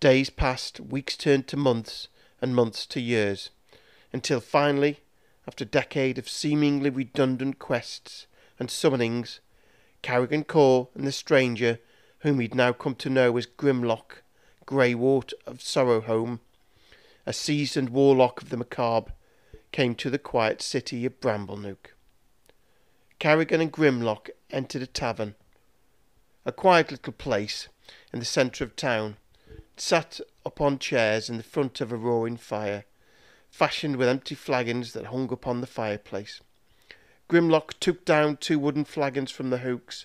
Days 0.01 0.31
passed, 0.31 0.81
weeks 0.81 1.17
turned 1.17 1.47
to 1.47 1.57
months, 1.57 2.09
and 2.43 2.57
months 2.57 2.87
to 2.87 3.01
years, 3.01 3.51
until 4.13 4.41
finally, 4.41 4.99
after 5.47 5.63
a 5.63 5.69
decade 5.69 6.19
of 6.19 6.29
seemingly 6.29 6.91
redundant 6.91 7.61
quests 7.61 8.27
and 8.59 8.69
summonings, 8.69 9.39
Carrigan 10.03 10.45
Core 10.45 10.89
and 10.95 11.07
the 11.07 11.13
stranger, 11.13 11.79
whom 12.21 12.41
he'd 12.41 12.55
now 12.55 12.73
come 12.73 12.95
to 12.97 13.11
know 13.11 13.37
as 13.37 13.47
Grimlock, 13.47 14.23
Greywort 14.67 15.33
of 15.47 15.59
Sorrowholme, 15.59 16.41
a 17.27 17.33
seasoned 17.33 17.91
warlock 17.91 18.43
of 18.43 18.49
the 18.49 18.57
macabre, 18.57 19.13
came 19.73 19.95
to 19.95 20.11
the 20.11 20.19
quiet 20.19 20.63
city 20.63 21.05
of 21.05 21.21
Bramblenook. 21.21 21.95
Carrigan 23.19 23.61
and 23.61 23.73
Grimlock 23.73 24.31
entered 24.51 24.83
a 24.83 24.87
tavern, 24.87 25.35
a 26.47 26.53
quiet 26.53 26.91
little 26.91 27.13
place 27.13 27.69
in 28.13 28.19
the 28.19 28.25
centre 28.25 28.65
of 28.65 28.77
town, 28.77 29.17
sat 29.77 30.21
upon 30.45 30.79
chairs 30.79 31.29
in 31.29 31.37
the 31.37 31.43
front 31.43 31.81
of 31.81 31.93
a 31.93 31.97
roaring 31.97 32.37
fire, 32.37 32.85
fashioned 33.51 33.97
with 33.97 34.09
empty 34.09 34.35
flagons 34.35 34.93
that 34.93 35.07
hung 35.07 35.31
upon 35.33 35.61
the 35.61 35.67
fireplace. 35.67 36.41
Grimlock 37.31 37.79
took 37.79 38.05
down 38.05 38.39
two 38.39 38.59
wooden 38.59 38.85
flagons 38.85 39.31
from 39.31 39.51
the 39.51 39.59
hooks 39.59 40.05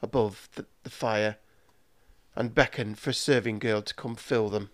above 0.00 0.48
the, 0.54 0.64
the 0.84 0.88
fire 0.88 1.36
and 2.34 2.54
beckoned 2.54 2.98
for 2.98 3.10
a 3.10 3.14
serving 3.14 3.58
girl 3.58 3.82
to 3.82 3.92
come 3.92 4.16
fill 4.16 4.48
them. 4.48 4.70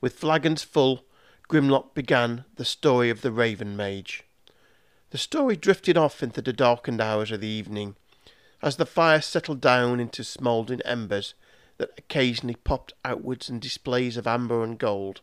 With 0.00 0.14
flagons 0.14 0.62
full, 0.62 1.06
Grimlock 1.48 1.92
began 1.92 2.44
the 2.54 2.64
story 2.64 3.10
of 3.10 3.22
the 3.22 3.32
Raven 3.32 3.76
Mage. 3.76 4.22
The 5.10 5.18
story 5.18 5.56
drifted 5.56 5.96
off 5.96 6.22
into 6.22 6.40
the 6.40 6.52
darkened 6.52 7.00
hours 7.00 7.32
of 7.32 7.40
the 7.40 7.48
evening, 7.48 7.96
as 8.62 8.76
the 8.76 8.86
fire 8.86 9.20
settled 9.20 9.60
down 9.60 9.98
into 9.98 10.22
smouldering 10.22 10.82
embers 10.82 11.34
that 11.78 11.90
occasionally 11.98 12.54
popped 12.54 12.92
outwards 13.04 13.50
in 13.50 13.58
displays 13.58 14.16
of 14.16 14.28
amber 14.28 14.62
and 14.62 14.78
gold. 14.78 15.20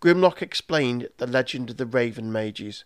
Grimlock 0.00 0.40
explained 0.40 1.10
the 1.18 1.26
legend 1.26 1.68
of 1.68 1.76
the 1.76 1.84
Raven 1.84 2.32
Mages, 2.32 2.84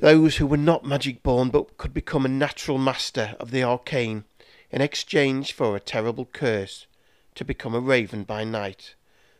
those 0.00 0.38
who 0.38 0.46
were 0.46 0.56
not 0.56 0.82
magic 0.82 1.22
born 1.22 1.50
but 1.50 1.76
could 1.76 1.92
become 1.92 2.24
a 2.24 2.28
natural 2.28 2.78
master 2.78 3.36
of 3.38 3.50
the 3.50 3.62
arcane 3.62 4.24
in 4.70 4.80
exchange 4.80 5.52
for 5.52 5.76
a 5.76 5.80
terrible 5.80 6.24
curse 6.24 6.86
to 7.34 7.44
become 7.44 7.74
a 7.74 7.80
raven 7.80 8.24
by 8.24 8.42
night, 8.42 8.94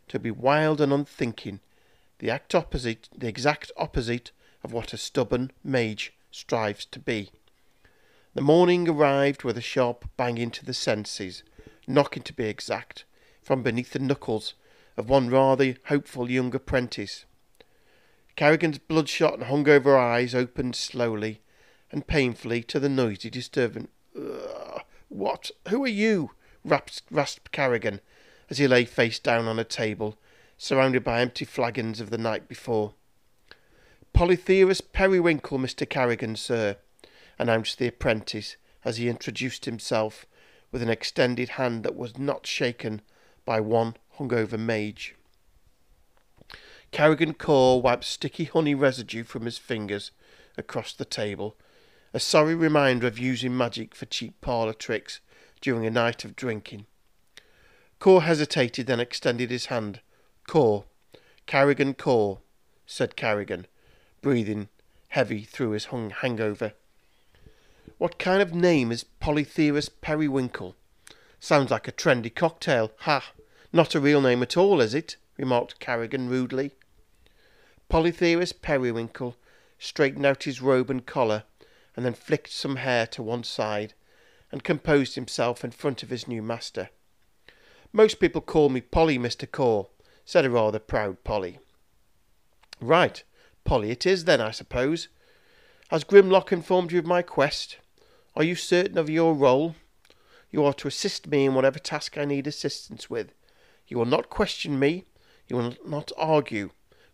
to 0.06 0.18
be 0.18 0.30
wild 0.30 0.78
and 0.78 0.92
unthinking, 0.92 1.60
the 2.18 2.30
act 2.30 2.54
opposite, 2.54 3.08
the 3.16 3.26
exact 3.26 3.72
opposite 3.78 4.32
of 4.62 4.70
what 4.70 4.92
a 4.92 4.98
stubborn 4.98 5.50
mage 5.64 6.12
strives 6.30 6.84
to 6.84 6.98
be. 6.98 7.30
The 8.34 8.42
morning 8.42 8.86
arrived 8.86 9.44
with 9.44 9.56
a 9.56 9.62
sharp 9.62 10.10
banging 10.18 10.50
to 10.50 10.66
the 10.66 10.74
senses, 10.74 11.42
knocking 11.86 12.22
to 12.24 12.34
be 12.34 12.44
exact, 12.44 13.04
from 13.42 13.62
beneath 13.62 13.92
the 13.92 13.98
knuckles 13.98 14.52
of 14.98 15.08
one 15.08 15.30
rather 15.30 15.76
hopeful 15.86 16.30
young 16.30 16.54
apprentice. 16.54 17.24
Carrigan's 18.40 18.78
bloodshot 18.78 19.34
and 19.34 19.42
hungover 19.42 19.98
eyes 19.98 20.34
opened 20.34 20.74
slowly 20.74 21.42
and 21.92 22.06
painfully 22.06 22.62
to 22.62 22.80
the 22.80 22.88
noisy 22.88 23.28
disturbance. 23.28 23.90
What? 25.10 25.50
Who 25.68 25.84
are 25.84 25.88
you? 25.88 26.30
rasped 26.64 27.52
Carrigan 27.52 28.00
as 28.48 28.56
he 28.56 28.66
lay 28.66 28.86
face 28.86 29.18
down 29.18 29.46
on 29.46 29.58
a 29.58 29.64
table, 29.64 30.16
surrounded 30.56 31.04
by 31.04 31.20
empty 31.20 31.44
flagons 31.44 32.00
of 32.00 32.08
the 32.08 32.16
night 32.16 32.48
before. 32.48 32.94
Polytheus 34.14 34.80
Periwinkle, 34.80 35.58
Mr. 35.58 35.86
Carrigan, 35.86 36.34
sir, 36.34 36.78
announced 37.38 37.78
the 37.78 37.88
apprentice 37.88 38.56
as 38.86 38.96
he 38.96 39.10
introduced 39.10 39.66
himself 39.66 40.24
with 40.72 40.80
an 40.80 40.88
extended 40.88 41.50
hand 41.50 41.84
that 41.84 41.94
was 41.94 42.16
not 42.16 42.46
shaken 42.46 43.02
by 43.44 43.60
one 43.60 43.96
hungover 44.18 44.58
mage. 44.58 45.14
Carrigan 46.92 47.34
Core 47.34 47.80
wiped 47.80 48.04
sticky 48.04 48.44
honey 48.44 48.74
residue 48.74 49.22
from 49.22 49.44
his 49.44 49.58
fingers 49.58 50.10
across 50.58 50.92
the 50.92 51.04
table, 51.04 51.56
a 52.12 52.20
sorry 52.20 52.54
reminder 52.54 53.06
of 53.06 53.18
using 53.18 53.56
magic 53.56 53.94
for 53.94 54.06
cheap 54.06 54.40
parlour 54.40 54.72
tricks 54.72 55.20
during 55.60 55.86
a 55.86 55.90
night 55.90 56.24
of 56.24 56.34
drinking. 56.34 56.86
Core 58.00 58.22
hesitated, 58.22 58.86
then 58.86 58.98
extended 58.98 59.50
his 59.50 59.66
hand. 59.66 60.00
Core, 60.46 60.84
Carrigan 61.46 61.94
Core, 61.94 62.40
said 62.86 63.14
Carrigan, 63.14 63.66
breathing 64.20 64.68
heavy 65.08 65.44
through 65.44 65.70
his 65.70 65.86
hung 65.86 66.10
hangover. 66.10 66.72
What 67.98 68.18
kind 68.18 68.40
of 68.42 68.54
name 68.54 68.90
is 68.90 69.04
Polytheus 69.04 69.88
Periwinkle? 70.00 70.74
Sounds 71.38 71.70
like 71.70 71.86
a 71.86 71.92
trendy 71.92 72.34
cocktail. 72.34 72.92
Ha! 73.00 73.32
Not 73.72 73.94
a 73.94 74.00
real 74.00 74.20
name 74.20 74.42
at 74.42 74.56
all, 74.56 74.80
is 74.80 74.94
it? 74.94 75.16
remarked 75.36 75.78
Carrigan 75.78 76.28
rudely. 76.28 76.72
Polytheus 77.90 78.52
Periwinkle 78.52 79.36
straightened 79.76 80.24
out 80.24 80.44
his 80.44 80.62
robe 80.62 80.90
and 80.90 81.04
collar, 81.04 81.42
and 81.96 82.06
then 82.06 82.14
flicked 82.14 82.52
some 82.52 82.76
hair 82.76 83.04
to 83.08 83.20
one 83.20 83.42
side, 83.42 83.94
and 84.52 84.62
composed 84.62 85.16
himself 85.16 85.64
in 85.64 85.72
front 85.72 86.04
of 86.04 86.08
his 86.10 86.28
new 86.28 86.40
master. 86.40 86.90
Most 87.92 88.20
people 88.20 88.42
call 88.42 88.68
me 88.68 88.80
Polly, 88.80 89.18
Mr. 89.18 89.50
Core, 89.50 89.88
said 90.24 90.44
a 90.44 90.50
rather 90.50 90.78
proud 90.78 91.24
Polly. 91.24 91.58
Right, 92.80 93.24
Polly 93.64 93.90
it 93.90 94.06
is 94.06 94.24
then, 94.24 94.40
I 94.40 94.52
suppose. 94.52 95.08
Has 95.88 96.04
Grimlock 96.04 96.52
informed 96.52 96.92
you 96.92 97.00
of 97.00 97.06
my 97.06 97.22
quest? 97.22 97.78
Are 98.36 98.44
you 98.44 98.54
certain 98.54 98.98
of 98.98 99.10
your 99.10 99.34
role? 99.34 99.74
You 100.52 100.64
are 100.64 100.74
to 100.74 100.86
assist 100.86 101.26
me 101.26 101.46
in 101.46 101.54
whatever 101.54 101.80
task 101.80 102.16
I 102.16 102.24
need 102.24 102.46
assistance 102.46 103.10
with. 103.10 103.32
You 103.88 103.98
will 103.98 104.06
not 104.06 104.30
question 104.30 104.78
me, 104.78 105.06
you 105.48 105.56
will 105.56 105.74
not 105.84 106.12
argue, 106.16 106.70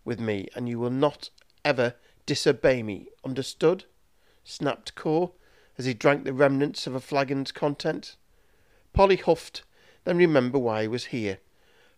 with 0.07 0.21
me, 0.21 0.49
and 0.55 0.69
you 0.69 0.79
will 0.79 0.91
not 0.91 1.29
ever 1.65 1.95
disobey 2.25 2.83
me. 2.83 3.09
Understood? 3.25 3.85
snapped 4.45 4.95
Cor, 4.95 5.33
as 5.77 5.85
he 5.85 5.93
drank 5.93 6.25
the 6.25 6.33
remnants 6.33 6.87
of 6.87 6.95
a 6.95 7.01
flagon's 7.01 7.53
content. 7.53 8.17
Polly 8.93 9.17
huffed, 9.17 9.63
then 10.05 10.17
remembered 10.17 10.61
why 10.61 10.83
he 10.83 10.89
was 10.89 11.07
here. 11.07 11.39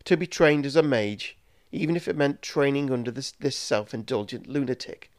To 0.04 0.16
be 0.16 0.26
trained 0.26 0.64
as 0.64 0.74
a 0.74 0.82
mage, 0.82 1.36
even 1.70 1.94
if 1.94 2.08
it 2.08 2.16
meant 2.16 2.40
training 2.40 2.90
under 2.90 3.10
this, 3.10 3.32
this 3.32 3.56
self-indulgent 3.56 4.46
lunatic. 4.46 5.12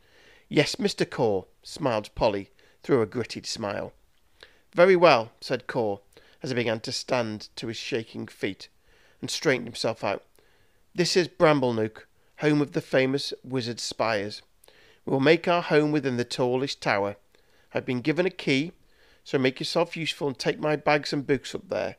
Yes, 0.49 0.75
Mr. 0.75 1.09
Cor, 1.09 1.45
smiled 1.61 2.13
Polly 2.15 2.49
through 2.81 3.01
a 3.01 3.05
gritted 3.05 3.45
smile. 3.45 3.93
Very 4.73 4.95
well, 4.95 5.31
said 5.39 5.67
Cor, 5.67 6.01
as 6.41 6.49
he 6.49 6.55
began 6.55 6.79
to 6.81 6.91
stand 6.91 7.49
to 7.55 7.67
his 7.67 7.77
shaking 7.77 8.27
feet, 8.27 8.67
and 9.21 9.29
straightened 9.29 9.67
himself 9.67 10.03
out. 10.03 10.23
This 10.95 11.15
is 11.15 11.27
Bramblenook, 11.27 12.07
home 12.39 12.61
of 12.61 12.71
the 12.71 12.81
famous 12.81 13.33
wizard 13.43 13.79
spires. 13.79 14.41
We 15.05 15.11
will 15.11 15.19
make 15.19 15.47
our 15.47 15.61
home 15.61 15.91
within 15.91 16.17
the 16.17 16.23
tallest 16.23 16.81
tower. 16.81 17.17
I've 17.73 17.85
been 17.85 18.01
given 18.01 18.25
a 18.25 18.31
key, 18.31 18.71
so 19.25 19.37
make 19.37 19.59
yourself 19.59 19.97
useful 19.97 20.27
and 20.27 20.39
take 20.39 20.59
my 20.59 20.75
bags 20.75 21.11
and 21.11 21.27
books 21.27 21.53
up 21.53 21.69
there. 21.69 21.97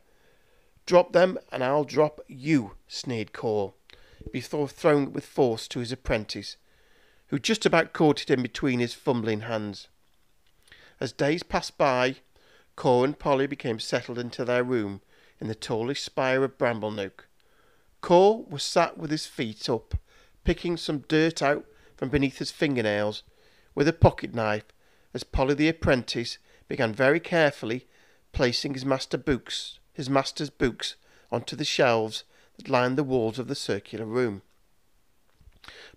Drop 0.87 1.13
them, 1.13 1.39
and 1.53 1.63
I'll 1.63 1.85
drop 1.85 2.21
you, 2.27 2.73
sneered 2.89 3.35
Core, 3.35 3.75
before 4.33 4.67
throwing 4.67 5.05
it 5.09 5.13
with 5.13 5.27
force 5.27 5.69
to 5.69 5.81
his 5.81 5.93
apprentice, 5.93 6.57
who 7.27 7.39
just 7.39 7.67
about 7.67 7.93
caught 7.93 8.23
it 8.23 8.31
in 8.31 8.43
between 8.43 8.81
his 8.81 8.95
fumbling 8.95 9.41
hands. 9.41 9.89
As 10.99 11.13
days 11.13 11.43
passed 11.43 11.77
by, 11.77 12.17
Core 12.77 13.05
and 13.05 13.19
Polly 13.19 13.47
became 13.47 13.79
settled 13.79 14.19
into 14.19 14.45
their 14.47 14.65
room 14.65 15.03
in 15.39 15.49
the 15.49 15.55
tallest 15.55 16.03
spire 16.03 16.45
of 16.45 16.57
Bramblenook. 16.57 17.27
Core 18.01 18.45
was 18.49 18.63
sat 18.63 18.97
with 18.97 19.11
his 19.11 19.27
feet 19.27 19.69
up 19.69 19.95
picking 20.45 20.77
some 20.77 21.05
dirt 21.09 21.43
out 21.43 21.65
from 21.97 22.09
beneath 22.09 22.39
his 22.39 22.51
fingernails 22.51 23.23
with 23.75 23.89
a 23.89 23.93
pocket 23.93 24.35
knife 24.35 24.65
as 25.13 25.25
Polly 25.25 25.55
the 25.55 25.69
apprentice 25.69 26.39
began 26.69 26.93
very 26.93 27.21
carefully 27.21 27.87
placing 28.33 28.75
his 28.75 28.85
master 28.85 29.19
books, 29.19 29.79
his 29.93 30.09
master's 30.09 30.51
books 30.51 30.97
onto 31.33 31.57
the 31.57 31.65
shelves 31.65 32.25
that 32.57 32.69
lined 32.69 32.97
the 32.97 33.05
walls 33.05 33.39
of 33.39 33.49
the 33.49 33.55
circular 33.55 34.05
room. 34.05 34.43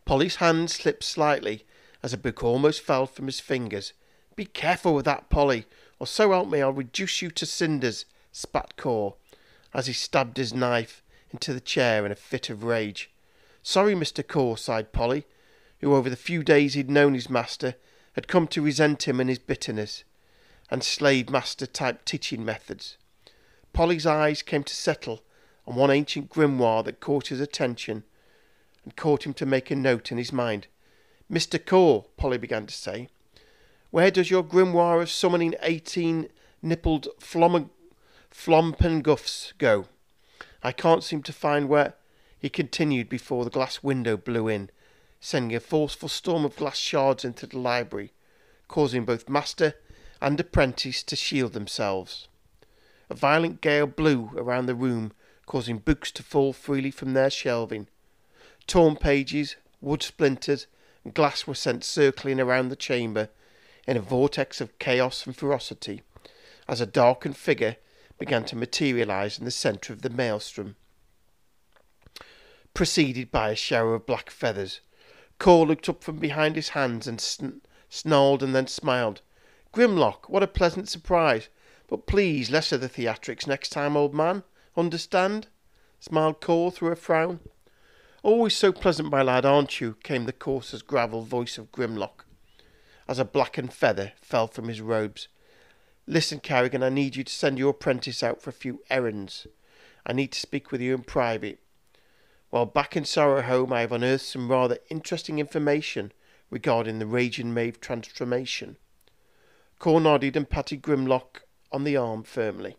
Polly's 0.06 0.38
hand 0.38 0.70
slipped 0.70 1.04
slightly 1.04 1.66
as 2.02 2.12
a 2.12 2.18
book 2.18 2.44
almost 2.44 2.82
fell 2.82 3.06
from 3.06 3.28
his 3.28 3.40
fingers. 3.40 3.94
Be 4.36 4.46
careful 4.46 4.94
with 4.94 5.06
that, 5.06 5.30
Polly, 5.30 5.66
or 6.00 6.08
so 6.08 6.32
help 6.32 6.50
me, 6.50 6.62
I'll 6.62 6.74
reduce 6.74 7.22
you 7.22 7.32
to 7.32 7.46
cinders, 7.46 8.06
spat 8.32 8.76
Core, 8.76 9.16
as 9.74 9.88
he 9.88 9.94
stabbed 9.94 10.38
his 10.38 10.54
knife 10.54 11.02
into 11.32 11.54
the 11.54 11.62
chair 11.62 12.06
in 12.06 12.12
a 12.12 12.16
fit 12.16 12.50
of 12.50 12.64
rage. 12.64 13.10
Sorry, 13.63 13.96
Mr. 13.96 14.27
Core, 14.27 14.58
sighed 14.58 14.91
Polly, 14.91 15.25
who 15.79 15.96
over 15.96 16.10
the 16.10 16.15
few 16.15 16.43
days 16.43 16.74
he'd 16.74 16.89
known 16.89 17.13
his 17.13 17.29
master 17.29 17.75
had 18.13 18.27
come 18.27 18.46
to 18.48 18.62
resent 18.62 19.08
him 19.08 19.20
and 19.20 19.29
his 19.29 19.39
bitterness 19.39 20.03
and 20.70 20.84
slave 20.84 21.29
master 21.29 21.65
type 21.65 22.05
teaching 22.05 22.43
methods. 22.43 22.98
Polly's 23.72 24.05
eyes 24.05 24.41
came 24.41 24.63
to 24.63 24.75
settle 24.75 25.24
on 25.65 25.75
one 25.75 25.89
ancient 25.89 26.29
grimoire 26.29 26.84
that 26.84 27.00
caught 27.00 27.27
his 27.27 27.39
attention 27.39 28.03
and 28.84 28.96
caught 28.96 29.25
him 29.25 29.34
to 29.34 29.46
make 29.46 29.72
a 29.72 29.75
note 29.75 30.12
in 30.12 30.17
his 30.17 30.34
mind. 30.34 30.67
Mr. 31.32 31.63
Core, 31.63 32.05
Polly 32.17 32.38
began 32.38 32.65
to 32.65 32.74
say, 32.74 33.10
where 33.91 34.12
does 34.12 34.29
your 34.29 34.43
grimoire 34.43 35.01
of 35.01 35.10
summoning 35.10 35.55
eighteen 35.62 36.27
nippled 36.63 37.08
flom- 37.20 37.70
flompenguffs 38.32 39.53
go? 39.58 39.86
I 40.62 40.72
can't 40.72 41.03
seem 41.03 41.24
to 41.24 41.34
find 41.34 41.70
where. 41.70 41.93
He 42.44 42.50
continued 42.50 43.08
before 43.08 43.46
the 43.46 43.50
glass 43.50 43.82
window 43.82 44.18
blew 44.18 44.50
in, 44.50 44.70
sending 45.22 45.56
a 45.56 45.62
forceful 45.62 46.10
storm 46.10 46.44
of 46.44 46.58
glass 46.58 46.78
shards 46.78 47.24
into 47.24 47.48
the 47.48 47.58
library, 47.58 48.12
causing 48.68 49.06
both 49.06 49.30
master 49.30 49.76
and 50.22 50.38
apprentice 50.38 51.04
to 51.04 51.16
shield 51.16 51.54
themselves. 51.54 52.28
A 53.10 53.16
violent 53.16 53.62
gale 53.62 53.88
blew 53.88 54.32
around 54.36 54.66
the 54.66 54.76
room, 54.76 55.14
causing 55.46 55.78
books 55.78 56.12
to 56.12 56.22
fall 56.22 56.52
freely 56.52 56.92
from 56.92 57.14
their 57.14 57.30
shelving. 57.30 57.88
Torn 58.68 58.98
pages, 58.98 59.56
wood 59.80 60.04
splinters, 60.04 60.68
and 61.06 61.14
glass 61.14 61.48
were 61.48 61.56
sent 61.56 61.86
circling 61.86 62.42
around 62.42 62.68
the 62.68 62.76
chamber 62.76 63.30
in 63.88 63.96
a 63.96 64.02
vortex 64.02 64.60
of 64.60 64.78
chaos 64.80 65.26
and 65.26 65.34
ferocity 65.34 66.02
as 66.68 66.82
a 66.82 66.86
darkened 66.86 67.38
figure 67.38 67.78
began 68.20 68.44
to 68.44 68.58
materialize 68.58 69.40
in 69.40 69.46
the 69.46 69.50
centre 69.50 69.94
of 69.94 70.02
the 70.02 70.10
maelstrom, 70.10 70.76
preceded 72.74 73.32
by 73.32 73.50
a 73.50 73.56
shower 73.56 73.96
of 73.96 74.06
black 74.06 74.30
feathers. 74.30 74.82
Core 75.39 75.65
looked 75.65 75.89
up 75.89 76.03
from 76.03 76.18
behind 76.18 76.56
his 76.56 76.70
hands 76.70 77.08
and 77.08 77.20
sn- 77.20 77.62
snarled 77.89 78.42
and 78.42 78.56
then 78.56 78.68
smiled. 78.68 79.22
Grimlock, 79.74 80.30
what 80.30 80.44
a 80.44 80.48
pleasant 80.48 80.89
surprise! 80.89 81.50
But 81.88 82.08
please, 82.08 82.50
less 82.50 82.72
of 82.72 82.82
the 82.82 82.89
theatrics 82.89 83.46
next 83.46 83.70
time, 83.70 83.98
old 83.98 84.13
man. 84.13 84.44
Understand? 84.75 85.48
smiled 86.00 86.42
Core 86.42 86.72
through 86.72 86.92
a 86.92 86.96
frown. 86.96 87.39
Always 88.24 88.56
so 88.56 88.72
pleasant, 88.72 89.12
my 89.12 89.22
lad, 89.22 89.46
aren't 89.46 89.82
you? 89.82 89.98
came 90.03 90.25
the 90.25 90.34
coarser's 90.34 90.82
gravel 90.82 91.24
voice 91.24 91.58
of 91.58 91.72
Grimlock, 91.72 92.25
as 93.08 93.20
a 93.20 93.25
blackened 93.25 93.74
feather 93.74 94.13
fell 94.22 94.48
from 94.48 94.70
his 94.70 94.82
robes. 94.82 95.27
Listen, 96.08 96.39
Carrigan, 96.39 96.84
I 96.84 96.89
need 96.89 97.15
you 97.15 97.24
to 97.24 97.32
send 97.32 97.58
your 97.58 97.72
apprentice 97.72 98.24
out 98.24 98.42
for 98.42 98.50
a 98.50 98.53
few 98.53 98.82
errands. 98.89 99.48
I 100.06 100.13
need 100.13 100.32
to 100.34 100.39
speak 100.39 100.72
with 100.72 100.82
you 100.82 100.94
in 100.94 101.03
private. 101.03 101.60
While 102.54 102.68
back 102.68 102.96
in 102.96 103.04
Sorrowholme, 103.04 103.74
I 103.74 103.82
have 103.82 103.92
unearthed 103.92 104.26
some 104.26 104.48
rather 104.48 104.78
interesting 104.92 105.40
information 105.40 106.12
regarding 106.52 107.00
the 107.00 107.08
Raven 107.08 107.52
Mage 107.52 107.80
transformation. 107.80 108.78
Core 109.80 110.00
nodded 110.00 110.36
and 110.36 110.48
patted 110.48 110.84
Grimlock 110.84 111.48
on 111.72 111.84
the 111.84 111.98
arm 111.98 112.22
firmly. 112.22 112.78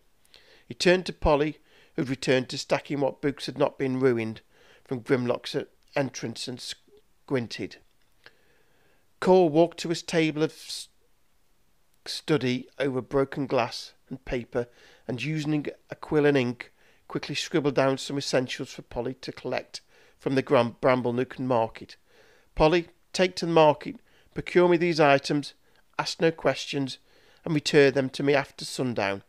He 0.64 0.74
turned 0.74 1.06
to 1.06 1.12
Polly, 1.12 1.58
who 1.96 2.02
had 2.02 2.08
returned 2.08 2.50
to 2.50 2.58
stacking 2.58 3.00
what 3.00 3.20
books 3.20 3.46
had 3.46 3.58
not 3.58 3.76
been 3.76 3.98
ruined 3.98 4.42
from 4.84 5.00
Grimlock's 5.00 5.56
entrance 5.96 6.46
and 6.46 6.60
squinted. 6.60 7.78
Core 9.18 9.48
walked 9.50 9.78
to 9.78 9.88
his 9.88 10.04
table 10.04 10.44
of 10.44 10.54
study 12.06 12.68
over 12.78 13.02
broken 13.02 13.48
glass 13.48 13.94
and 14.08 14.24
paper 14.24 14.68
and 15.08 15.20
using 15.20 15.66
a 15.90 15.96
quill 15.96 16.26
and 16.26 16.36
ink 16.36 16.70
quickly 17.08 17.34
scribbled 17.34 17.74
down 17.74 17.98
some 17.98 18.18
essentials 18.18 18.72
for 18.72 18.82
Polly 18.82 19.14
to 19.14 19.32
collect 19.32 19.80
from 20.18 20.34
the 20.34 20.42
Gram- 20.42 20.76
Bramblenook 20.80 21.38
market. 21.38 21.96
Polly, 22.54 22.88
take 23.12 23.36
to 23.36 23.46
the 23.46 23.52
market, 23.52 23.96
procure 24.32 24.68
me 24.68 24.76
these 24.76 25.00
items, 25.00 25.54
ask 25.98 26.20
no 26.20 26.30
questions, 26.30 26.98
and 27.44 27.54
return 27.54 27.92
them 27.92 28.08
to 28.10 28.22
me 28.22 28.34
after 28.34 28.64
sundown. 28.64 29.22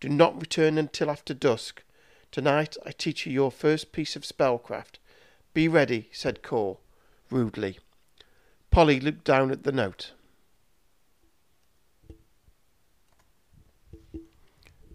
Do 0.00 0.08
not 0.08 0.40
return 0.40 0.78
until 0.78 1.10
after 1.10 1.32
dusk. 1.32 1.82
Tonight 2.30 2.76
I 2.84 2.92
teach 2.92 3.26
you 3.26 3.32
your 3.32 3.50
first 3.50 3.92
piece 3.92 4.16
of 4.16 4.22
spellcraft. 4.22 4.98
Be 5.54 5.68
ready, 5.68 6.08
said 6.12 6.42
Core, 6.42 6.78
rudely. 7.30 7.78
Polly 8.70 9.00
looked 9.00 9.24
down 9.24 9.50
at 9.50 9.64
the 9.64 9.72
note. 9.72 10.12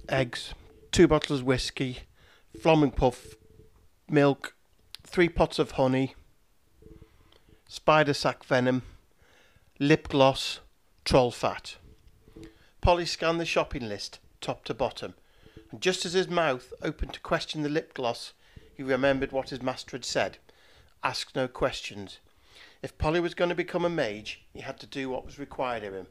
Eggs, 0.10 0.54
two 0.92 1.08
bottles 1.08 1.42
of 1.42 1.46
whisky, 1.46 2.00
flaming 2.60 2.92
puff, 2.92 3.36
milk, 4.10 4.56
three 5.04 5.30
pots 5.30 5.60
of 5.60 5.72
honey, 5.72 6.16
spider 7.68 8.14
sac 8.14 8.44
venom, 8.44 8.82
lip 9.80 10.08
gloss, 10.08 10.60
troll 11.06 11.32
fat. 11.32 11.76
Polly 12.82 13.06
scanned 13.06 13.40
the 13.40 13.46
shopping 13.46 13.88
list, 13.88 14.20
top 14.42 14.64
to 14.66 14.74
bottom, 14.74 15.14
and 15.72 15.82
just 15.82 16.06
as 16.06 16.14
his 16.14 16.28
mouth 16.28 16.74
opened 16.82 17.14
to 17.14 17.20
question 17.20 17.62
the 17.62 17.70
lip 17.70 17.94
gloss, 17.94 18.34
he 18.74 18.84
remembered 18.84 19.32
what 19.32 19.50
his 19.50 19.62
master 19.62 19.96
had 19.96 20.06
said 20.06 20.38
ask 21.04 21.36
no 21.36 21.48
questions. 21.48 22.18
If 22.82 22.98
Polly 22.98 23.20
was 23.20 23.36
going 23.36 23.50
to 23.50 23.56
become 23.56 23.86
a 23.86 23.90
mage, 23.90 24.44
he 24.52 24.62
had 24.62 24.80
to 24.80 24.88
do 24.88 25.10
what 25.10 25.26
was 25.26 25.38
required 25.40 25.84
of 25.84 25.94
him, 25.94 26.08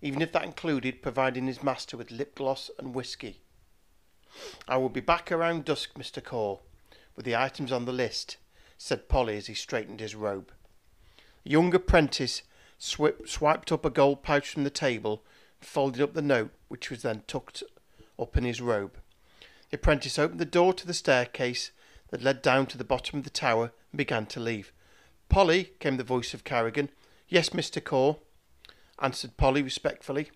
even 0.00 0.22
if 0.22 0.32
that 0.32 0.44
included 0.44 1.02
providing 1.02 1.46
his 1.46 1.62
master 1.62 1.96
with 1.96 2.10
lip 2.10 2.34
gloss 2.34 2.70
and 2.78 2.94
whisky. 2.94 3.42
I 4.68 4.76
will 4.76 4.88
be 4.88 5.00
back 5.00 5.32
around 5.32 5.64
dusk, 5.64 5.94
Mr. 5.94 6.22
Core, 6.22 6.60
with 7.16 7.24
the 7.24 7.36
items 7.36 7.72
on 7.72 7.84
the 7.84 7.92
list, 7.92 8.36
said 8.78 9.08
Polly 9.08 9.36
as 9.36 9.46
he 9.46 9.54
straightened 9.54 10.00
his 10.00 10.14
robe. 10.14 10.52
The 11.44 11.50
young 11.50 11.74
apprentice 11.74 12.42
sw- 12.78 13.26
swiped 13.26 13.72
up 13.72 13.84
a 13.84 13.90
gold 13.90 14.22
pouch 14.22 14.48
from 14.48 14.64
the 14.64 14.70
table 14.70 15.24
and 15.60 15.68
folded 15.68 16.02
up 16.02 16.14
the 16.14 16.22
note, 16.22 16.50
which 16.68 16.90
was 16.90 17.02
then 17.02 17.22
tucked 17.26 17.62
up 18.18 18.36
in 18.36 18.44
his 18.44 18.60
robe. 18.60 18.96
The 19.70 19.76
apprentice 19.76 20.18
opened 20.18 20.40
the 20.40 20.44
door 20.44 20.72
to 20.74 20.86
the 20.86 20.94
staircase 20.94 21.70
that 22.10 22.22
led 22.22 22.42
down 22.42 22.66
to 22.66 22.78
the 22.78 22.84
bottom 22.84 23.18
of 23.18 23.24
the 23.24 23.30
tower 23.30 23.72
and 23.92 23.98
began 23.98 24.26
to 24.26 24.40
leave. 24.40 24.72
Polly, 25.28 25.72
came 25.78 25.96
the 25.96 26.04
voice 26.04 26.34
of 26.34 26.44
Carrigan. 26.44 26.90
Yes, 27.28 27.50
Mr. 27.50 27.82
Core, 27.82 28.18
answered 29.00 29.36
Polly 29.36 29.62
respectfully. 29.62 30.30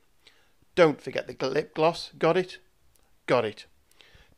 Don't 0.75 1.01
forget 1.01 1.27
the 1.27 1.49
lip 1.49 1.75
gloss. 1.75 2.11
Got 2.19 2.37
it? 2.37 2.59
Got 3.27 3.45
it. 3.45 3.67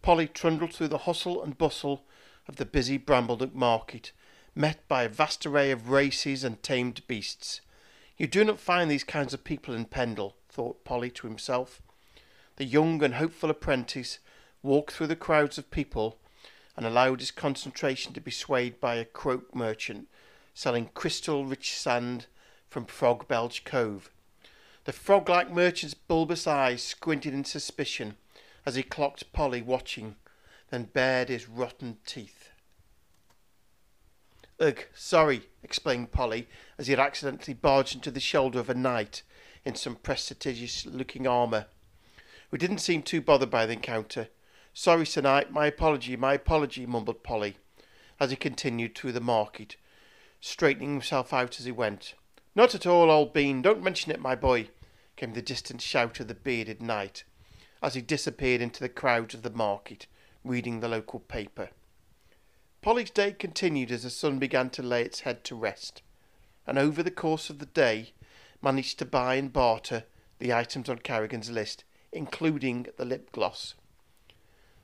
Polly 0.02 0.28
trundled 0.28 0.72
through 0.72 0.88
the 0.88 0.98
hustle 0.98 1.42
and 1.42 1.58
bustle 1.58 2.04
of 2.48 2.56
the 2.56 2.64
busy 2.64 2.98
Bramblenook 2.98 3.54
market, 3.54 4.12
met 4.54 4.86
by 4.88 5.02
a 5.02 5.08
vast 5.08 5.44
array 5.44 5.70
of 5.70 5.90
races 5.90 6.44
and 6.44 6.62
tamed 6.62 7.06
beasts. 7.06 7.60
You 8.16 8.26
do 8.26 8.44
not 8.44 8.60
find 8.60 8.90
these 8.90 9.04
kinds 9.04 9.34
of 9.34 9.44
people 9.44 9.74
in 9.74 9.84
Pendle, 9.84 10.36
thought 10.48 10.84
Polly 10.84 11.10
to 11.10 11.26
himself. 11.26 11.82
The 12.56 12.64
young 12.64 13.02
and 13.02 13.14
hopeful 13.14 13.50
apprentice 13.50 14.18
walked 14.62 14.92
through 14.92 15.08
the 15.08 15.16
crowds 15.16 15.58
of 15.58 15.70
people 15.70 16.18
and 16.76 16.86
allowed 16.86 17.20
his 17.20 17.30
concentration 17.30 18.12
to 18.12 18.20
be 18.20 18.30
swayed 18.30 18.80
by 18.80 18.96
a 18.96 19.04
croak 19.04 19.54
merchant 19.54 20.08
selling 20.54 20.88
crystal 20.94 21.44
rich 21.44 21.76
sand 21.76 22.26
from 22.70 22.86
Frog 22.86 23.28
Belch 23.28 23.64
Cove. 23.64 24.10
The 24.84 24.92
frog 24.92 25.28
like 25.28 25.50
merchant's 25.50 25.94
bulbous 25.94 26.46
eyes 26.46 26.82
squinted 26.82 27.34
in 27.34 27.44
suspicion 27.44 28.16
as 28.66 28.74
he 28.74 28.82
clocked 28.82 29.32
Polly 29.32 29.62
watching, 29.62 30.16
then 30.70 30.90
bared 30.92 31.28
his 31.28 31.48
rotten 31.48 31.98
teeth. 32.04 32.50
Ugh, 34.58 34.80
sorry, 34.94 35.42
explained 35.62 36.10
Polly, 36.10 36.48
as 36.76 36.88
he 36.88 36.92
had 36.92 37.00
accidentally 37.00 37.54
barged 37.54 37.94
into 37.94 38.10
the 38.10 38.20
shoulder 38.20 38.58
of 38.58 38.68
a 38.68 38.74
knight 38.74 39.22
in 39.64 39.76
some 39.76 39.94
prestigious 39.94 40.84
looking 40.84 41.26
armour. 41.26 41.66
We 42.50 42.58
didn't 42.58 42.78
seem 42.78 43.02
too 43.02 43.20
bothered 43.20 43.50
by 43.50 43.66
the 43.66 43.74
encounter. 43.74 44.28
Sorry, 44.72 45.06
Sir 45.06 45.20
Knight, 45.20 45.52
my 45.52 45.66
apology, 45.66 46.16
my 46.16 46.34
apology, 46.34 46.86
mumbled 46.86 47.22
Polly, 47.22 47.58
as 48.18 48.30
he 48.30 48.36
continued 48.36 48.94
through 48.96 49.12
the 49.12 49.20
market, 49.20 49.76
straightening 50.40 50.92
himself 50.92 51.32
out 51.32 51.58
as 51.60 51.66
he 51.66 51.72
went. 51.72 52.14
Not 52.54 52.74
at 52.74 52.86
all, 52.86 53.10
old 53.10 53.32
bean, 53.32 53.62
don't 53.62 53.82
mention 53.82 54.10
it, 54.10 54.20
my 54.20 54.34
boy, 54.34 54.70
came 55.16 55.34
the 55.34 55.42
distant 55.42 55.82
shout 55.82 56.20
of 56.20 56.28
the 56.28 56.34
bearded 56.34 56.80
knight, 56.82 57.24
as 57.82 57.94
he 57.94 58.00
disappeared 58.00 58.60
into 58.60 58.80
the 58.80 58.88
crowds 58.88 59.34
of 59.34 59.42
the 59.42 59.50
market, 59.50 60.06
reading 60.44 60.80
the 60.80 60.88
local 60.88 61.20
paper. 61.20 61.70
Polly's 62.82 63.10
day 63.10 63.32
continued 63.32 63.90
as 63.90 64.04
the 64.04 64.10
sun 64.10 64.38
began 64.38 64.70
to 64.70 64.82
lay 64.82 65.02
its 65.02 65.20
head 65.20 65.42
to 65.44 65.56
rest, 65.56 66.02
and 66.66 66.78
over 66.78 67.02
the 67.02 67.10
course 67.10 67.50
of 67.50 67.58
the 67.58 67.66
day 67.66 68.12
managed 68.62 68.98
to 68.98 69.04
buy 69.04 69.34
and 69.34 69.52
barter 69.52 70.04
the 70.38 70.52
items 70.52 70.88
on 70.88 70.98
Carrigan's 70.98 71.50
list, 71.50 71.84
including 72.12 72.86
the 72.96 73.04
lip 73.04 73.32
gloss. 73.32 73.74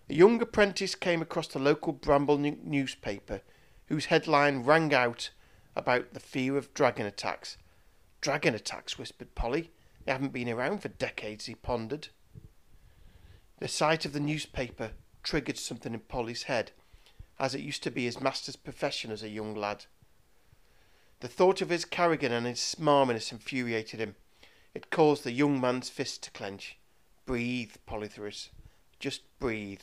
A 0.09 0.15
young 0.15 0.43
apprentice 0.43 0.95
came 0.95 1.23
across 1.23 1.47
the 1.47 1.59
local 1.59 1.93
Bramble 1.93 2.39
newspaper, 2.39 3.41
whose 3.87 4.07
headline 4.07 4.65
rang 4.65 4.93
out 4.93 5.31
about 5.77 6.13
the 6.13 6.21
fear 6.21 6.57
of 6.57 6.75
dragon 6.75 7.07
attacks. 7.07 7.57
Dragon 8.21 8.55
attacks, 8.55 8.99
whispered 8.99 9.35
Polly. 9.35 9.71
They 10.05 10.13
haven't 10.13 10.33
been 10.33 10.49
around 10.49 10.83
for 10.83 10.89
decades, 10.89 11.47
he 11.47 11.55
pondered. 11.55 12.09
The 13.63 13.69
sight 13.69 14.05
of 14.05 14.13
the 14.13 14.19
newspaper 14.19 14.91
triggered 15.23 15.57
something 15.57 15.95
in 15.95 16.01
Polly's 16.01 16.43
head, 16.43 16.73
as 17.39 17.55
it 17.55 17.61
used 17.61 17.85
to 17.85 17.93
be 17.93 18.07
his 18.07 18.21
master's 18.21 18.57
profession 18.57 19.13
as 19.13 19.23
a 19.23 19.29
young 19.29 19.55
lad. 19.55 19.85
The 21.21 21.29
thought 21.29 21.61
of 21.61 21.69
his 21.69 21.85
Carrigan 21.85 22.33
and 22.33 22.45
his 22.45 22.59
smarminess 22.59 23.31
infuriated 23.31 24.01
him. 24.01 24.17
It 24.75 24.91
caused 24.91 25.23
the 25.23 25.31
young 25.31 25.61
man's 25.61 25.89
fist 25.89 26.25
to 26.25 26.33
clench. 26.33 26.77
Breathe, 27.25 27.77
Polytherus. 27.87 28.49
Just 28.99 29.23
breathe. 29.39 29.83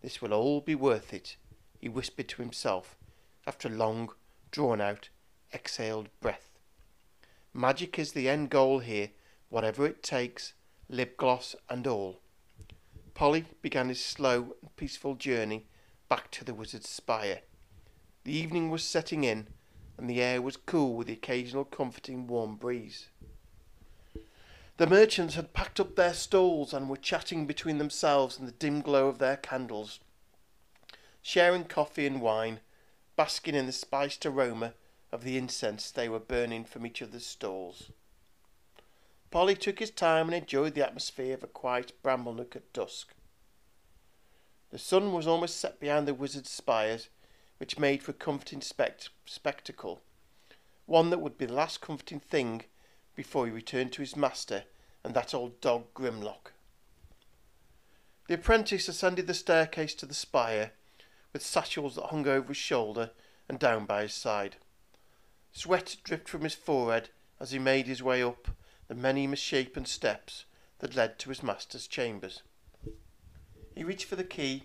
This 0.00 0.22
will 0.22 0.32
all 0.32 0.62
be 0.62 0.74
worth 0.74 1.12
it, 1.12 1.36
he 1.78 1.90
whispered 1.90 2.28
to 2.30 2.40
himself 2.40 2.96
after 3.46 3.68
a 3.68 3.72
long, 3.72 4.12
drawn 4.50 4.80
out, 4.80 5.10
exhaled 5.52 6.08
breath. 6.22 6.58
Magic 7.52 7.98
is 7.98 8.12
the 8.12 8.30
end 8.30 8.48
goal 8.48 8.78
here, 8.78 9.10
whatever 9.50 9.84
it 9.84 10.02
takes, 10.02 10.54
lip 10.88 11.18
gloss 11.18 11.54
and 11.68 11.86
all. 11.86 12.22
Polly 13.14 13.44
began 13.62 13.88
his 13.88 14.04
slow 14.04 14.54
and 14.60 14.74
peaceful 14.76 15.14
journey 15.14 15.66
back 16.08 16.30
to 16.32 16.44
the 16.44 16.54
wizard's 16.54 16.88
spire. 16.88 17.40
The 18.24 18.32
evening 18.32 18.70
was 18.70 18.82
setting 18.82 19.24
in, 19.24 19.48
and 19.96 20.08
the 20.08 20.22
air 20.22 20.40
was 20.40 20.56
cool 20.56 20.94
with 20.94 21.06
the 21.06 21.12
occasional 21.12 21.64
comforting 21.64 22.26
warm 22.26 22.56
breeze. 22.56 23.08
The 24.76 24.86
merchants 24.86 25.34
had 25.34 25.52
packed 25.52 25.78
up 25.78 25.94
their 25.94 26.14
stalls 26.14 26.72
and 26.72 26.88
were 26.88 26.96
chatting 26.96 27.46
between 27.46 27.78
themselves 27.78 28.38
in 28.38 28.46
the 28.46 28.52
dim 28.52 28.80
glow 28.80 29.08
of 29.08 29.18
their 29.18 29.36
candles, 29.36 30.00
sharing 31.20 31.64
coffee 31.64 32.06
and 32.06 32.20
wine, 32.20 32.60
basking 33.14 33.54
in 33.54 33.66
the 33.66 33.72
spiced 33.72 34.24
aroma 34.24 34.72
of 35.12 35.22
the 35.22 35.36
incense 35.36 35.90
they 35.90 36.08
were 36.08 36.18
burning 36.18 36.64
from 36.64 36.86
each 36.86 37.02
of 37.02 37.12
the 37.12 37.20
stalls. 37.20 37.90
Polly 39.30 39.54
took 39.54 39.78
his 39.78 39.92
time 39.92 40.26
and 40.26 40.34
enjoyed 40.34 40.74
the 40.74 40.84
atmosphere 40.84 41.34
of 41.34 41.44
a 41.44 41.48
quiet 41.48 41.92
bramble 42.02 42.34
nook 42.34 42.56
at 42.56 42.72
dusk. 42.72 43.14
The 44.70 44.78
sun 44.78 45.12
was 45.12 45.26
almost 45.26 45.58
set 45.58 45.78
behind 45.78 46.08
the 46.08 46.14
wizard's 46.14 46.50
spires, 46.50 47.08
which 47.58 47.78
made 47.78 48.02
for 48.02 48.10
a 48.10 48.14
comforting 48.14 48.60
spect- 48.60 49.10
spectacle, 49.24 50.00
one 50.86 51.10
that 51.10 51.20
would 51.20 51.38
be 51.38 51.46
the 51.46 51.52
last 51.52 51.80
comforting 51.80 52.18
thing 52.18 52.64
before 53.14 53.46
he 53.46 53.52
returned 53.52 53.92
to 53.92 54.02
his 54.02 54.16
master 54.16 54.64
and 55.04 55.14
that 55.14 55.32
old 55.32 55.60
dog 55.60 55.94
Grimlock. 55.94 56.52
The 58.26 58.34
apprentice 58.34 58.88
ascended 58.88 59.26
the 59.26 59.34
staircase 59.34 59.94
to 59.94 60.06
the 60.06 60.14
spire, 60.14 60.72
with 61.32 61.44
satchels 61.44 61.94
that 61.94 62.06
hung 62.06 62.26
over 62.26 62.48
his 62.48 62.56
shoulder 62.56 63.10
and 63.48 63.58
down 63.58 63.86
by 63.86 64.02
his 64.02 64.14
side. 64.14 64.56
Sweat 65.52 65.96
dripped 66.02 66.28
from 66.28 66.42
his 66.42 66.54
forehead 66.54 67.10
as 67.38 67.52
he 67.52 67.58
made 67.58 67.86
his 67.86 68.02
way 68.02 68.22
up 68.22 68.48
the 68.90 68.96
many 68.96 69.24
misshapen 69.24 69.84
steps 69.84 70.46
that 70.80 70.96
led 70.96 71.16
to 71.16 71.28
his 71.28 71.44
master's 71.44 71.86
chambers. 71.86 72.42
He 73.72 73.84
reached 73.84 74.06
for 74.06 74.16
the 74.16 74.24
key, 74.24 74.64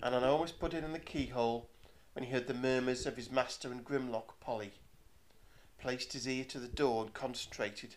and 0.00 0.14
had 0.14 0.22
almost 0.22 0.60
put 0.60 0.72
it 0.72 0.84
in 0.84 0.92
the 0.92 1.00
keyhole 1.00 1.68
when 2.12 2.24
he 2.24 2.30
heard 2.30 2.46
the 2.46 2.54
murmurs 2.54 3.06
of 3.06 3.16
his 3.16 3.28
master 3.28 3.72
and 3.72 3.84
Grimlock 3.84 4.38
Polly 4.38 4.74
placed 5.80 6.12
his 6.12 6.28
ear 6.28 6.44
to 6.44 6.60
the 6.60 6.68
door 6.68 7.02
and 7.02 7.12
concentrated 7.12 7.96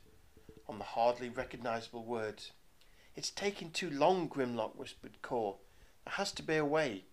on 0.67 0.79
the 0.79 0.83
hardly 0.83 1.29
recognisable 1.29 2.03
words. 2.03 2.51
It's 3.15 3.29
taking 3.29 3.69
too 3.69 3.91
long, 3.91 4.27
Grimlock 4.27 4.75
whispered 4.75 5.21
Core. 5.21 5.57
There 6.03 6.13
has 6.15 6.31
to 6.31 6.41
be 6.41 6.55
a 6.55 6.65
way. 6.65 7.03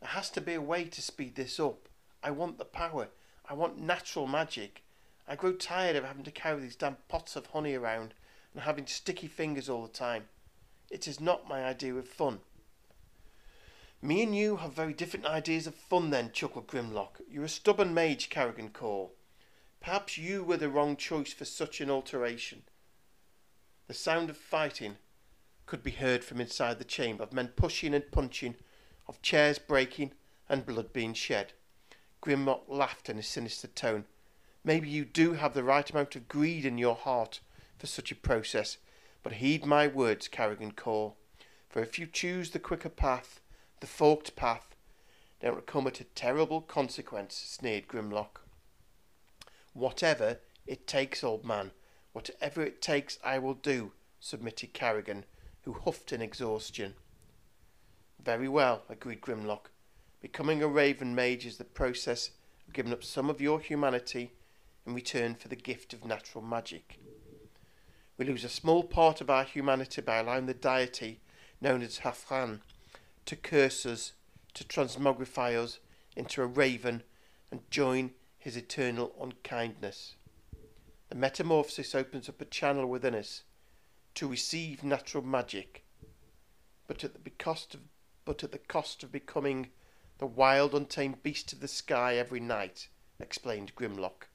There 0.00 0.10
has 0.10 0.30
to 0.30 0.40
be 0.40 0.54
a 0.54 0.60
way 0.60 0.82
to 0.82 1.00
speed 1.00 1.36
this 1.36 1.60
up. 1.60 1.88
I 2.24 2.32
want 2.32 2.58
the 2.58 2.64
power. 2.64 3.06
I 3.48 3.54
want 3.54 3.78
natural 3.78 4.26
magic. 4.26 4.82
I 5.30 5.36
grow 5.36 5.52
tired 5.52 5.94
of 5.94 6.02
having 6.02 6.24
to 6.24 6.32
carry 6.32 6.60
these 6.60 6.74
damn 6.74 6.96
pots 7.06 7.36
of 7.36 7.46
honey 7.46 7.74
around 7.74 8.14
and 8.52 8.64
having 8.64 8.88
sticky 8.88 9.28
fingers 9.28 9.68
all 9.68 9.82
the 9.82 9.88
time. 9.88 10.24
It 10.90 11.06
is 11.06 11.20
not 11.20 11.48
my 11.48 11.64
idea 11.64 11.94
of 11.94 12.08
fun. 12.08 12.40
Me 14.02 14.24
and 14.24 14.36
you 14.36 14.56
have 14.56 14.72
very 14.72 14.92
different 14.92 15.26
ideas 15.26 15.68
of 15.68 15.76
fun 15.76 16.10
then, 16.10 16.32
chuckled 16.32 16.66
Grimlock. 16.66 17.20
You're 17.30 17.44
a 17.44 17.48
stubborn 17.48 17.94
mage, 17.94 18.28
Carrigan 18.28 18.70
Core. 18.70 19.10
Perhaps 19.80 20.18
you 20.18 20.42
were 20.42 20.56
the 20.56 20.68
wrong 20.68 20.96
choice 20.96 21.32
for 21.32 21.44
such 21.44 21.80
an 21.80 21.90
alteration. 21.90 22.64
The 23.86 23.94
sound 23.94 24.30
of 24.30 24.36
fighting 24.36 24.96
could 25.64 25.84
be 25.84 25.92
heard 25.92 26.24
from 26.24 26.40
inside 26.40 26.80
the 26.80 26.84
chamber, 26.84 27.22
of 27.22 27.32
men 27.32 27.52
pushing 27.54 27.94
and 27.94 28.10
punching, 28.10 28.56
of 29.06 29.22
chairs 29.22 29.60
breaking 29.60 30.10
and 30.48 30.66
blood 30.66 30.92
being 30.92 31.14
shed. 31.14 31.52
Grimlock 32.20 32.62
laughed 32.66 33.08
in 33.08 33.16
a 33.16 33.22
sinister 33.22 33.68
tone. 33.68 34.06
Maybe 34.62 34.88
you 34.88 35.04
do 35.04 35.34
have 35.34 35.54
the 35.54 35.64
right 35.64 35.88
amount 35.88 36.16
of 36.16 36.28
greed 36.28 36.66
in 36.66 36.76
your 36.76 36.94
heart 36.94 37.40
for 37.78 37.86
such 37.86 38.12
a 38.12 38.16
process, 38.16 38.76
but 39.22 39.34
heed 39.34 39.64
my 39.64 39.86
words, 39.86 40.28
Carrigan 40.28 40.72
Core, 40.72 41.14
for 41.70 41.80
if 41.80 41.98
you 41.98 42.06
choose 42.06 42.50
the 42.50 42.58
quicker 42.58 42.90
path, 42.90 43.40
the 43.80 43.86
forked 43.86 44.36
path, 44.36 44.74
then 45.40 45.52
it 45.52 45.54
will 45.54 45.62
come 45.62 45.86
at 45.86 46.00
a 46.00 46.04
terrible 46.04 46.60
consequence, 46.60 47.34
sneered 47.34 47.88
Grimlock. 47.88 48.42
Whatever 49.72 50.40
it 50.66 50.86
takes, 50.86 51.24
old 51.24 51.44
man, 51.44 51.70
whatever 52.12 52.62
it 52.62 52.82
takes, 52.82 53.18
I 53.24 53.38
will 53.38 53.54
do, 53.54 53.92
submitted 54.18 54.74
Carrigan, 54.74 55.24
who 55.62 55.72
huffed 55.72 56.12
in 56.12 56.20
exhaustion. 56.20 56.94
Very 58.22 58.48
well, 58.48 58.82
agreed 58.90 59.22
Grimlock. 59.22 59.70
Becoming 60.20 60.62
a 60.62 60.68
raven 60.68 61.14
mage 61.14 61.46
is 61.46 61.56
the 61.56 61.64
process 61.64 62.30
of 62.66 62.74
giving 62.74 62.92
up 62.92 63.02
some 63.02 63.30
of 63.30 63.40
your 63.40 63.58
humanity 63.58 64.32
in 64.86 64.94
return 64.94 65.34
for 65.34 65.48
the 65.48 65.56
gift 65.56 65.92
of 65.92 66.04
natural 66.04 66.42
magic. 66.42 66.98
We 68.16 68.24
lose 68.24 68.44
a 68.44 68.48
small 68.48 68.82
part 68.82 69.20
of 69.20 69.30
our 69.30 69.44
humanity 69.44 70.02
by 70.02 70.18
allowing 70.18 70.46
the 70.46 70.54
deity 70.54 71.20
known 71.60 71.82
as 71.82 72.00
Hafran 72.00 72.60
to 73.26 73.36
curse 73.36 73.86
us, 73.86 74.12
to 74.54 74.64
transmogrify 74.64 75.56
us 75.56 75.78
into 76.16 76.42
a 76.42 76.46
raven 76.46 77.02
and 77.50 77.60
join 77.70 78.12
his 78.38 78.56
eternal 78.56 79.14
unkindness. 79.20 80.16
The 81.08 81.16
metamorphosis 81.16 81.94
opens 81.94 82.28
up 82.28 82.40
a 82.40 82.44
channel 82.44 82.86
within 82.86 83.14
us 83.14 83.42
to 84.14 84.28
receive 84.28 84.82
natural 84.82 85.24
magic, 85.24 85.84
but 86.86 87.04
at 87.04 87.24
the 87.24 87.30
cost 87.30 87.74
of 87.74 87.80
but 88.24 88.44
at 88.44 88.52
the 88.52 88.58
cost 88.58 89.02
of 89.02 89.10
becoming 89.10 89.70
the 90.18 90.26
wild, 90.26 90.74
untamed 90.74 91.22
beast 91.22 91.52
of 91.52 91.60
the 91.60 91.68
sky 91.68 92.16
every 92.16 92.38
night, 92.38 92.88
explained 93.18 93.74
Grimlock. 93.74 94.28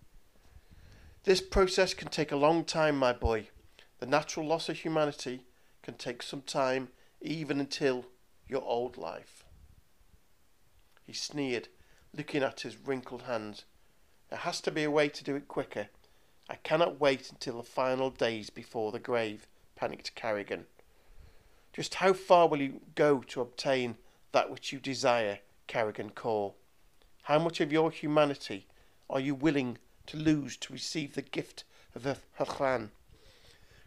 This 1.26 1.42
process 1.42 1.96
can 1.96 2.10
take 2.10 2.32
a 2.32 2.36
long 2.36 2.64
time, 2.64 3.00
my 3.00 3.12
boy. 3.12 3.48
The 3.98 4.06
natural 4.06 4.46
loss 4.46 4.70
of 4.70 4.78
humanity 4.78 5.42
can 5.82 5.96
take 5.96 6.22
some 6.22 6.44
time, 6.44 6.90
even 7.20 7.60
until 7.60 8.06
your 8.48 8.62
old 8.62 8.96
life. 8.96 9.44
He 11.02 11.14
sneered, 11.14 11.68
looking 12.16 12.44
at 12.44 12.62
his 12.62 12.78
wrinkled 12.78 13.24
hands. 13.24 13.66
There 14.30 14.38
has 14.38 14.62
to 14.62 14.72
be 14.72 14.84
a 14.84 14.92
way 14.92 15.10
to 15.10 15.24
do 15.24 15.36
it 15.36 15.48
quicker. 15.48 15.88
I 16.48 16.58
cannot 16.58 17.00
wait 17.00 17.32
until 17.32 17.58
the 17.58 17.64
final 17.64 18.12
days 18.12 18.52
before 18.52 18.92
the 18.92 19.00
grave, 19.00 19.48
panicked 19.76 20.14
Carrigan. 20.14 20.68
Just 21.74 21.96
how 21.96 22.14
far 22.14 22.48
will 22.48 22.62
you 22.62 22.82
go 22.94 23.22
to 23.30 23.42
obtain 23.42 23.98
that 24.32 24.52
which 24.52 24.72
you 24.72 24.78
desire, 24.78 25.40
Carrigan 25.66 26.12
Core? 26.12 26.54
How 27.24 27.40
much 27.40 27.62
of 27.62 27.72
your 27.72 27.90
humanity 27.90 28.68
are 29.10 29.20
you 29.20 29.34
willing 29.34 29.80
to 30.08 30.18
lose 30.18 30.58
to 30.58 30.74
receive 30.74 31.16
the 31.16 31.22
gift 31.22 31.64
of 31.94 32.22
Hachlan? 32.38 32.92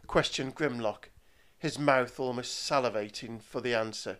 questioned 0.07 0.55
Grimlock, 0.55 1.09
his 1.57 1.77
mouth 1.77 2.19
almost 2.19 2.69
salivating 2.69 3.41
for 3.41 3.61
the 3.61 3.75
answer. 3.75 4.17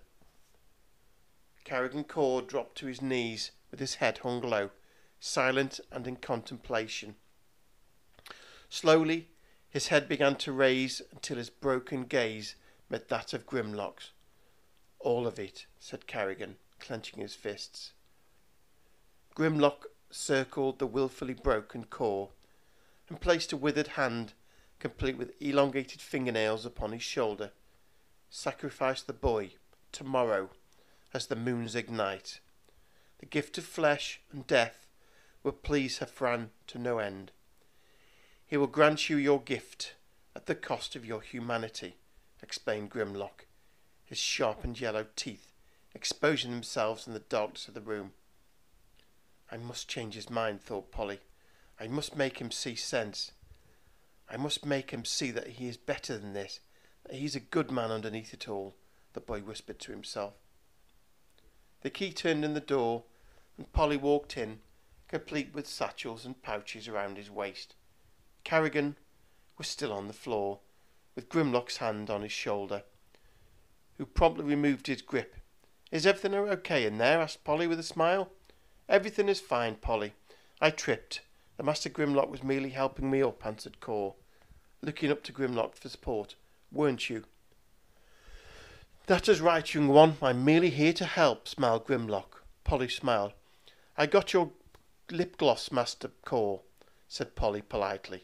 Carrigan 1.64 2.04
Core 2.04 2.42
dropped 2.42 2.78
to 2.78 2.88
his 2.88 3.02
knees 3.02 3.52
with 3.72 3.80
his 3.80 3.96
head 3.96 4.20
hung 4.20 4.42
low 4.42 4.72
silent 5.20 5.80
and 5.92 6.08
in 6.08 6.16
contemplation. 6.16 7.16
Slowly, 8.70 9.28
his 9.70 9.88
head 9.88 10.08
began 10.08 10.36
to 10.38 10.52
raise 10.52 11.02
until 11.12 11.38
his 11.38 11.50
broken 11.50 12.06
gaze 12.06 12.56
met 12.90 13.10
that 13.10 13.34
of 13.34 13.46
Grimlock's. 13.46 14.12
All 15.00 15.28
of 15.28 15.40
it, 15.40 15.66
said 15.80 16.08
Carrigan, 16.08 16.58
clenching 16.80 17.20
his 17.20 17.36
fists. 17.36 17.92
Grimlock 19.36 19.86
circled 20.10 20.80
the 20.80 20.88
wilfully 20.88 21.34
broken 21.34 21.84
core 21.84 22.30
and 23.08 23.22
placed 23.22 23.52
a 23.52 23.58
withered 23.58 23.90
hand, 23.90 24.34
complete 24.80 25.18
with 25.18 25.34
elongated 25.42 26.02
fingernails, 26.02 26.66
upon 26.66 26.92
his 26.92 27.04
shoulder. 27.04 27.52
Sacrifice 28.30 29.02
the 29.02 29.14
boy, 29.14 29.52
tomorrow, 29.92 30.50
as 31.14 31.28
the 31.28 31.36
moons 31.36 31.76
ignite. 31.76 32.40
The 33.20 33.26
gift 33.26 33.58
of 33.58 33.66
flesh 33.66 34.22
and 34.32 34.46
death 34.46 34.86
will 35.44 35.52
please 35.52 36.00
Hafran 36.00 36.50
to 36.68 36.78
no 36.78 37.00
end. 37.00 37.32
He 38.46 38.58
will 38.58 38.68
grant 38.68 39.10
you 39.10 39.18
your 39.18 39.42
gift 39.42 39.96
at 40.36 40.46
the 40.46 40.56
cost 40.56 40.96
of 40.96 41.06
your 41.06 41.22
humanity, 41.22 41.96
explained 42.42 42.92
Grimlock, 42.92 43.46
his 44.06 44.18
sharpened 44.18 44.80
yellow 44.80 45.08
teeth 45.16 45.50
exposing 45.94 46.52
themselves 46.52 47.08
in 47.08 47.14
the 47.14 47.20
darkness 47.20 47.68
of 47.68 47.74
the 47.74 47.82
room. 47.82 48.12
I 49.52 49.58
must 49.58 49.88
change 49.88 50.14
his 50.14 50.30
mind, 50.30 50.62
thought 50.62 50.92
Polly. 50.92 51.20
I 51.80 51.88
must 51.88 52.16
make 52.16 52.40
him 52.40 52.52
see 52.52 52.76
sense. 52.76 53.32
I 54.30 54.38
must 54.38 54.66
make 54.66 54.92
him 54.92 55.06
see 55.06 55.32
that 55.32 55.48
he 55.48 55.68
is 55.68 55.78
better 55.78 56.18
than 56.18 56.34
this, 56.34 56.60
that 57.06 57.16
he's 57.16 57.36
a 57.36 57.40
good 57.40 57.72
man 57.72 57.90
underneath 57.90 58.34
it 58.34 58.48
all, 58.48 58.76
the 59.14 59.20
boy 59.20 59.40
whispered 59.40 59.80
to 59.80 59.92
himself. 59.92 60.34
The 61.82 61.90
key 61.90 62.12
turned 62.12 62.46
in 62.46 62.54
the 62.54 62.60
door, 62.60 63.04
and 63.58 63.72
Polly 63.74 63.98
walked 63.98 64.38
in, 64.38 64.60
complete 65.08 65.54
with 65.54 65.68
satchels 65.68 66.26
and 66.26 66.42
pouches 66.44 66.88
around 66.88 67.18
his 67.18 67.32
waist. 67.32 67.76
Carrigan 68.44 68.98
was 69.58 69.68
still 69.68 69.92
on 69.92 70.08
the 70.08 70.14
floor, 70.14 70.60
with 71.16 71.30
Grimlock's 71.30 71.78
hand 71.78 72.10
on 72.10 72.22
his 72.22 72.32
shoulder, 72.32 72.84
who 73.98 74.06
promptly 74.06 74.46
removed 74.46 74.88
his 74.88 75.02
grip. 75.02 75.36
Is 75.92 76.06
everything 76.06 76.36
okay 76.36 76.86
in 76.86 77.00
there? 77.00 77.20
asked 77.20 77.44
Polly 77.44 77.66
with 77.66 77.80
a 77.80 77.84
smile. 77.84 78.32
Everything 78.90 79.30
is 79.30 79.40
fine, 79.40 79.76
Polly. 79.76 80.14
I 80.60 80.72
tripped. 80.72 81.22
The 81.58 81.64
Master 81.64 81.92
Grimlock 81.92 82.32
was 82.32 82.42
merely 82.42 82.72
helping 82.72 83.12
me 83.12 83.22
up, 83.22 83.46
answered 83.46 83.80
Cor, 83.80 84.16
looking 84.82 85.12
up 85.12 85.22
to 85.26 85.32
Grimlock 85.32 85.76
for 85.76 85.90
support. 85.90 86.34
Weren't 86.72 87.08
you? 87.08 87.26
That 89.06 89.30
is 89.30 89.42
right, 89.42 89.72
young 89.72 89.90
one. 89.90 90.18
I'm 90.24 90.44
merely 90.44 90.72
here 90.72 90.94
to 90.94 91.06
help, 91.06 91.48
smiled 91.48 91.86
Grimlock. 91.86 92.42
Polly 92.64 92.90
smiled. 92.90 93.34
I 93.96 94.08
got 94.08 94.34
your 94.34 94.50
lip 95.12 95.38
gloss, 95.38 95.72
Master 95.72 96.10
Cor, 96.26 96.62
said 97.08 97.36
Polly 97.36 97.62
politely. 97.62 98.24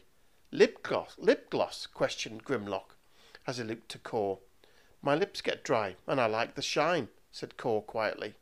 Lip 0.50 0.82
gloss? 0.82 1.14
Lip 1.16 1.48
gloss? 1.48 1.86
questioned 1.86 2.44
Grimlock, 2.44 2.96
as 3.46 3.58
he 3.58 3.62
looked 3.64 3.88
to 3.90 3.98
Cor. 3.98 4.40
My 5.00 5.14
lips 5.14 5.42
get 5.42 5.62
dry, 5.62 5.94
and 6.08 6.20
I 6.20 6.26
like 6.26 6.56
the 6.56 6.62
shine, 6.62 7.06
said 7.30 7.56
Cor 7.56 7.82
quietly. 7.82 8.34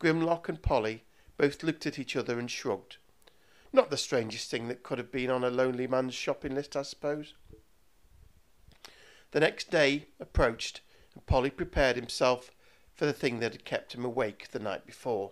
Grimlock 0.00 0.48
and 0.48 0.60
Polly 0.60 1.04
both 1.38 1.62
looked 1.62 1.86
at 1.86 1.98
each 1.98 2.16
other 2.16 2.38
and 2.38 2.50
shrugged. 2.50 2.98
Not 3.72 3.90
the 3.90 3.96
strangest 3.96 4.50
thing 4.50 4.68
that 4.68 4.82
could 4.82 4.98
have 4.98 5.12
been 5.12 5.30
on 5.30 5.44
a 5.44 5.50
lonely 5.50 5.86
man's 5.86 6.14
shopping 6.14 6.54
list, 6.54 6.76
I 6.76 6.82
suppose. 6.82 7.34
The 9.30 9.40
next 9.40 9.70
day 9.70 10.08
approached, 10.18 10.80
and 11.14 11.24
Polly 11.26 11.50
prepared 11.50 11.96
himself 11.96 12.50
for 12.94 13.06
the 13.06 13.12
thing 13.12 13.38
that 13.38 13.52
had 13.52 13.64
kept 13.64 13.94
him 13.94 14.04
awake 14.04 14.48
the 14.50 14.58
night 14.58 14.84
before. 14.84 15.30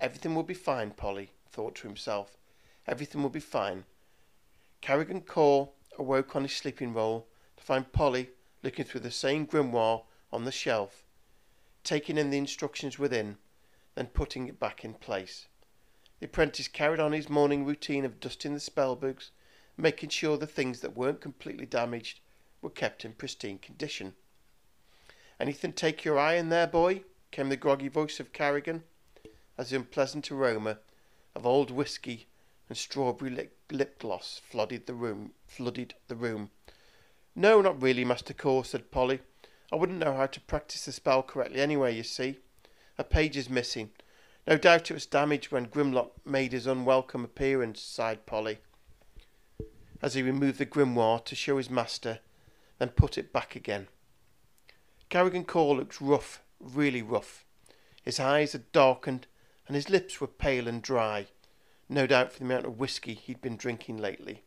Everything 0.00 0.34
will 0.34 0.42
be 0.42 0.54
fine, 0.54 0.90
Polly 0.90 1.30
thought 1.48 1.76
to 1.76 1.86
himself. 1.86 2.36
Everything 2.86 3.22
will 3.22 3.30
be 3.30 3.38
fine. 3.38 3.84
Carrigan 4.80 5.20
Cor 5.20 5.70
awoke 5.98 6.34
on 6.34 6.42
his 6.42 6.56
sleeping 6.56 6.92
roll 6.92 7.28
to 7.56 7.62
find 7.62 7.92
Polly 7.92 8.30
looking 8.62 8.84
through 8.84 9.02
the 9.02 9.10
same 9.10 9.46
grimoire 9.46 10.02
on 10.32 10.44
the 10.44 10.50
shelf, 10.50 11.04
taking 11.84 12.18
in 12.18 12.30
the 12.30 12.38
instructions 12.38 12.98
within, 12.98 13.36
then 13.94 14.06
putting 14.06 14.48
it 14.48 14.58
back 14.58 14.84
in 14.84 14.94
place. 14.94 15.46
The 16.20 16.26
apprentice 16.26 16.68
carried 16.68 17.00
on 17.00 17.12
his 17.12 17.28
morning 17.28 17.64
routine 17.64 18.04
of 18.04 18.20
dusting 18.20 18.54
the 18.54 18.60
spellbooks, 18.60 19.30
making 19.76 20.10
sure 20.10 20.36
the 20.36 20.46
things 20.46 20.80
that 20.80 20.96
weren't 20.96 21.20
completely 21.20 21.66
damaged 21.66 22.20
were 22.60 22.70
kept 22.70 23.04
in 23.04 23.12
pristine 23.12 23.58
condition. 23.58 24.14
Anything 25.40 25.72
take 25.72 26.04
your 26.04 26.18
eye 26.18 26.34
in 26.34 26.48
there, 26.48 26.66
boy? 26.66 27.02
came 27.32 27.48
the 27.48 27.56
groggy 27.56 27.88
voice 27.88 28.20
of 28.20 28.32
Carrigan, 28.32 28.84
as 29.58 29.70
the 29.70 29.76
unpleasant 29.76 30.30
aroma 30.30 30.78
of 31.34 31.46
old 31.46 31.70
whisky 31.70 32.28
and 32.68 32.78
strawberry 32.78 33.30
lip, 33.30 33.56
lip 33.70 33.98
gloss 33.98 34.40
flooded 34.48 34.86
the 34.86 34.94
room. 34.94 35.32
Flooded 35.46 35.94
the 36.08 36.16
room. 36.16 36.50
No, 37.34 37.60
not 37.60 37.82
really, 37.82 38.04
Master 38.04 38.34
Cor, 38.34 38.64
said 38.64 38.90
Polly. 38.90 39.20
I 39.72 39.76
wouldn't 39.76 39.98
know 39.98 40.14
how 40.14 40.26
to 40.26 40.40
practice 40.40 40.84
the 40.84 40.92
spell 40.92 41.22
correctly 41.22 41.60
anyway, 41.60 41.96
you 41.96 42.02
see. 42.02 42.38
A 42.98 43.04
page 43.04 43.36
is 43.36 43.48
missing. 43.48 43.90
No 44.46 44.56
doubt 44.56 44.90
it 44.90 44.94
was 44.94 45.06
damaged 45.06 45.50
when 45.50 45.66
Grimlock 45.66 46.12
made 46.26 46.52
his 46.52 46.66
unwelcome 46.66 47.24
appearance, 47.24 47.80
sighed 47.80 48.26
Polly, 48.26 48.58
as 50.02 50.14
he 50.14 50.22
removed 50.22 50.58
the 50.58 50.66
grimoire 50.66 51.20
to 51.24 51.34
show 51.34 51.56
his 51.56 51.70
master, 51.70 52.18
then 52.78 52.90
put 52.90 53.16
it 53.16 53.32
back 53.32 53.54
again. 53.54 53.88
Carrigan 55.08 55.44
Cor 55.44 55.76
looked 55.76 56.00
rough, 56.00 56.42
really 56.58 57.02
rough. 57.02 57.44
His 58.02 58.18
eyes 58.18 58.52
had 58.52 58.72
darkened, 58.72 59.26
and 59.66 59.76
his 59.76 59.88
lips 59.88 60.20
were 60.20 60.26
pale 60.26 60.66
and 60.66 60.82
dry, 60.82 61.28
no 61.88 62.06
doubt 62.06 62.32
for 62.32 62.40
the 62.40 62.44
amount 62.44 62.66
of 62.66 62.78
whisky 62.80 63.14
he'd 63.14 63.40
been 63.40 63.56
drinking 63.56 63.98
lately, 63.98 64.42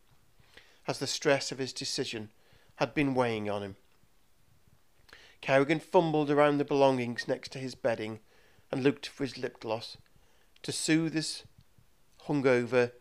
as 0.86 0.98
the 0.98 1.06
stress 1.06 1.50
of 1.50 1.58
his 1.58 1.72
decision 1.72 2.30
had 2.76 2.92
been 2.92 3.14
weighing 3.14 3.48
on 3.48 3.62
him. 3.62 3.76
Carrigan 5.40 5.80
fumbled 5.80 6.30
around 6.30 6.58
the 6.58 6.64
belongings 6.64 7.26
next 7.26 7.52
to 7.52 7.58
his 7.58 7.74
bedding 7.74 8.20
and 8.70 8.82
looked 8.82 9.06
for 9.06 9.24
his 9.24 9.38
lip 9.38 9.60
gloss 9.60 9.96
to 10.62 10.72
soothe 10.72 11.14
his 11.14 11.44
hungover, 12.26 12.92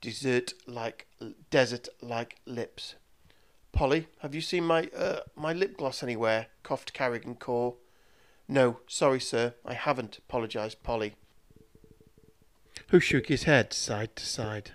desert 0.00 0.54
like 0.66 1.06
desert 1.50 1.88
like 2.00 2.36
lips. 2.46 2.94
Polly, 3.72 4.08
have 4.20 4.34
you 4.34 4.40
seen 4.40 4.64
my 4.64 4.88
uh, 4.96 5.20
my 5.34 5.52
lip 5.52 5.76
gloss 5.76 6.02
anywhere? 6.02 6.46
coughed 6.62 6.92
Carrigan 6.92 7.34
Cor. 7.34 7.74
No, 8.48 8.78
sorry, 8.86 9.20
sir, 9.20 9.54
I 9.64 9.74
haven't, 9.74 10.18
apologised 10.18 10.82
Polly, 10.82 11.14
who 12.88 13.00
shook 13.00 13.26
his 13.26 13.42
head 13.42 13.72
side 13.72 14.14
to 14.16 14.24
side. 14.24 14.70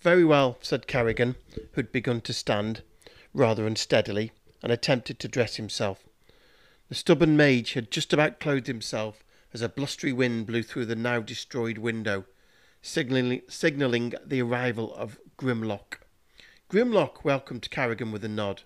Very 0.00 0.24
well, 0.24 0.56
said 0.60 0.86
Carrigan, 0.86 1.36
who'd 1.72 1.92
begun 1.92 2.20
to 2.22 2.32
stand, 2.32 2.82
rather 3.34 3.66
unsteadily, 3.66 4.32
and 4.62 4.72
attempted 4.72 5.18
to 5.20 5.28
dress 5.28 5.56
himself. 5.56 6.04
The 6.88 6.94
stubborn 6.94 7.36
mage 7.36 7.72
had 7.72 7.90
just 7.90 8.12
about 8.12 8.38
clothed 8.38 8.68
himself 8.68 9.24
as 9.52 9.60
a 9.60 9.68
blustery 9.68 10.12
wind 10.12 10.46
blew 10.46 10.62
through 10.62 10.86
the 10.86 10.94
now 10.94 11.20
destroyed 11.20 11.78
window, 11.78 12.26
signalling, 12.80 13.42
signalling 13.48 14.14
the 14.24 14.40
arrival 14.42 14.94
of 14.94 15.18
Grimlock. 15.36 16.00
Grimlock 16.68 17.24
welcomed 17.24 17.68
Carrigan 17.70 18.12
with 18.12 18.24
a 18.24 18.28
nod. 18.28 18.62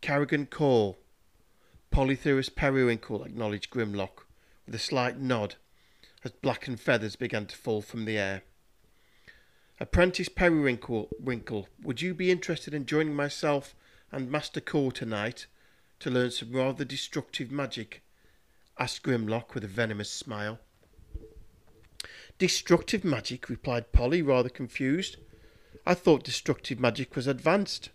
Carrigan 0.00 0.46
Cor. 0.46 0.96
Polytheus 1.90 2.48
Periwinkle 2.48 3.24
acknowledged 3.24 3.70
Grimlock 3.70 4.26
with 4.64 4.74
a 4.74 4.78
slight 4.78 5.18
nod 5.18 5.56
as 6.24 6.30
blackened 6.30 6.80
feathers 6.80 7.16
began 7.16 7.44
to 7.46 7.56
fall 7.56 7.82
from 7.82 8.06
the 8.06 8.16
air. 8.16 8.44
Apprentice 9.78 10.28
Periwinkle, 10.30 11.10
Winkle, 11.18 11.68
would 11.82 12.00
you 12.00 12.14
be 12.14 12.30
interested 12.30 12.72
in 12.72 12.86
joining 12.86 13.14
myself 13.14 13.74
and 14.10 14.30
Master 14.30 14.60
Cor 14.60 14.90
tonight 14.90 15.46
to 16.00 16.10
learn 16.10 16.30
some 16.30 16.52
rather 16.52 16.84
destructive 16.84 17.50
magic? 17.50 18.02
asked 18.78 19.02
Grimlock 19.02 19.54
with 19.54 19.62
a 19.64 19.68
venomous 19.68 20.10
smile. 20.10 20.58
Destructive 22.38 23.04
magic, 23.04 23.50
replied 23.50 23.92
Polly, 23.92 24.22
rather 24.22 24.48
confused. 24.48 25.18
I 25.86 25.92
thought 25.92 26.24
destructive 26.24 26.80
magic 26.80 27.14
was 27.14 27.26
advanced. 27.26 27.90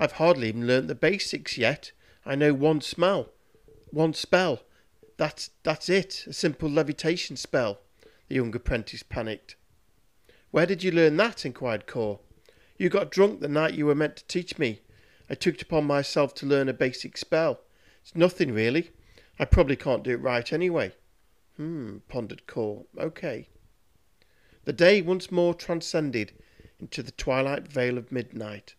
I've 0.00 0.12
hardly 0.12 0.48
even 0.48 0.66
learnt 0.66 0.88
the 0.88 0.94
basics 0.94 1.58
yet. 1.58 1.92
I 2.24 2.34
know 2.34 2.54
one 2.54 2.80
smell, 2.80 3.28
one 3.90 4.14
spell. 4.14 4.62
That's 5.18 5.50
that's 5.62 5.90
it, 5.90 6.24
a 6.26 6.32
simple 6.32 6.70
levitation 6.70 7.36
spell. 7.36 7.80
The 8.28 8.36
young 8.36 8.54
apprentice 8.56 9.02
panicked. 9.02 9.56
Where 10.50 10.66
did 10.66 10.82
you 10.82 10.90
learn 10.90 11.18
that? 11.18 11.44
inquired 11.44 11.86
Cor. 11.86 12.20
You 12.78 12.88
got 12.88 13.10
drunk 13.10 13.40
the 13.40 13.48
night 13.48 13.74
you 13.74 13.86
were 13.86 13.94
meant 13.94 14.16
to 14.16 14.26
teach 14.26 14.58
me. 14.58 14.80
I 15.30 15.34
took 15.34 15.54
it 15.56 15.62
upon 15.62 15.84
myself 15.84 16.34
to 16.36 16.46
learn 16.46 16.68
a 16.68 16.72
basic 16.72 17.16
spell. 17.16 17.60
It's 18.02 18.16
nothing 18.16 18.52
really. 18.52 18.90
I 19.38 19.44
probably 19.44 19.76
can't 19.76 20.02
do 20.02 20.12
it 20.12 20.20
right 20.20 20.52
anyway. 20.52 20.92
Hmm, 21.56 21.98
pondered 22.08 22.46
Cor. 22.46 22.84
Okay. 22.98 23.48
The 24.64 24.72
day 24.72 25.02
once 25.02 25.30
more 25.30 25.54
transcended 25.54 26.32
into 26.78 27.02
the 27.02 27.12
twilight 27.12 27.68
veil 27.68 27.98
of 27.98 28.10
midnight, 28.10 28.74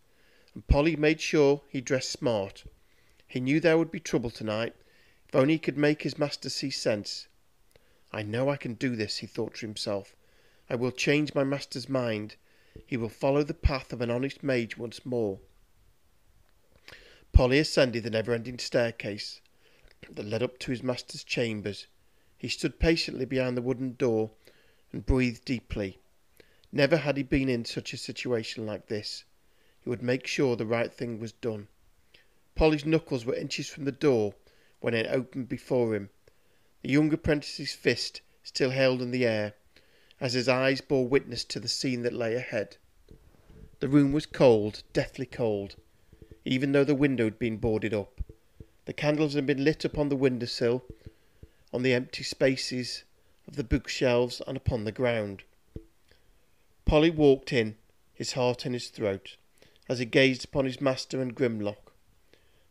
and 0.54 0.68
Polly 0.68 0.96
made 0.96 1.22
sure 1.22 1.62
he 1.70 1.82
dressed 1.82 2.12
smart. 2.12 2.66
He 3.28 3.40
knew 3.40 3.60
there 3.60 3.78
would 3.78 3.92
be 3.92 4.00
trouble 4.00 4.30
tonight, 4.30 4.76
if 5.28 5.36
only 5.36 5.54
he 5.54 5.60
could 5.60 5.78
make 5.78 6.04
his 6.04 6.18
master 6.18 6.50
see 6.50 6.70
sense. 6.70 7.28
I 8.12 8.22
know 8.22 8.50
I 8.50 8.58
can 8.58 8.76
do 8.76 8.96
this, 8.96 9.18
he 9.18 9.28
thought 9.28 9.56
to 9.56 9.66
himself. 9.66 10.16
I 10.70 10.76
will 10.76 10.92
change 10.92 11.34
my 11.34 11.44
master's 11.44 11.90
mind. 11.90 12.36
He 12.86 12.98
will 12.98 13.10
follow 13.10 13.44
the 13.44 13.54
path 13.54 13.92
of 13.92 14.02
an 14.02 14.12
honest 14.12 14.44
mage 14.44 14.78
once 14.78 15.06
more. 15.06 15.40
Polly 17.34 17.58
ascended 17.58 18.04
the 18.04 18.12
never-ending 18.12 18.60
staircase 18.60 19.42
that 20.08 20.28
led 20.28 20.44
up 20.44 20.60
to 20.60 20.70
his 20.70 20.84
master's 20.84 21.24
chambers. 21.24 21.88
He 22.38 22.48
stood 22.48 22.80
patiently 22.80 23.26
behind 23.26 23.58
the 23.58 23.62
wooden 23.64 23.96
door 23.96 24.30
and 24.92 25.04
breathed 25.04 25.44
deeply. 25.44 25.98
Never 26.72 26.98
had 26.98 27.18
he 27.18 27.24
been 27.24 27.50
in 27.50 27.66
such 27.66 27.92
a 27.92 27.98
situation 27.98 28.68
like 28.68 28.86
this. 28.86 29.24
He 29.82 29.90
would 29.90 30.04
make 30.04 30.28
sure 30.28 30.56
the 30.56 30.68
right 30.68 30.94
thing 30.94 31.20
was 31.20 31.32
done. 31.32 31.70
Polly's 32.54 32.86
knuckles 32.86 33.26
were 33.26 33.34
inches 33.34 33.68
from 33.68 33.86
the 33.86 33.92
door 33.92 34.36
when 34.80 34.94
it 34.94 35.08
opened 35.10 35.50
before 35.50 35.96
him. 35.96 36.12
The 36.84 36.92
young 36.92 37.12
apprentice's 37.12 37.74
fist 37.74 38.22
still 38.44 38.70
held 38.70 39.02
in 39.02 39.10
the 39.10 39.26
air, 39.26 39.56
as 40.22 40.34
his 40.34 40.48
eyes 40.48 40.82
bore 40.82 41.08
witness 41.08 41.44
to 41.46 41.60
the 41.60 41.68
scene 41.68 42.04
that 42.04 42.14
lay 42.14 42.36
ahead. 42.36 42.78
The 43.80 43.90
room 43.90 44.12
was 44.12 44.28
cold, 44.28 44.84
deathly 44.94 45.26
cold, 45.26 45.78
even 46.46 46.72
though 46.72 46.84
the 46.84 46.96
window 46.96 47.24
had 47.26 47.40
been 47.40 47.58
boarded 47.58 47.94
up. 47.94 48.22
The 48.86 48.94
candles 48.94 49.34
had 49.34 49.46
been 49.46 49.64
lit 49.64 49.86
upon 49.86 50.10
the 50.10 50.16
window 50.16 50.46
sill, 50.46 50.84
on 51.72 51.84
the 51.84 51.94
empty 51.94 52.24
spaces 52.24 53.04
of 53.48 53.56
the 53.56 53.64
bookshelves, 53.64 54.42
and 54.46 54.58
upon 54.58 54.84
the 54.84 54.92
ground. 54.92 55.44
Polly 56.86 57.10
walked 57.10 57.54
in, 57.54 57.78
his 58.14 58.34
heart 58.34 58.66
in 58.66 58.74
his 58.74 58.90
throat. 58.90 59.38
as 59.90 60.00
he 60.00 60.06
gazed 60.06 60.46
upon 60.46 60.66
his 60.66 60.80
master 60.80 61.22
and 61.22 61.36
Grimlock. 61.36 61.92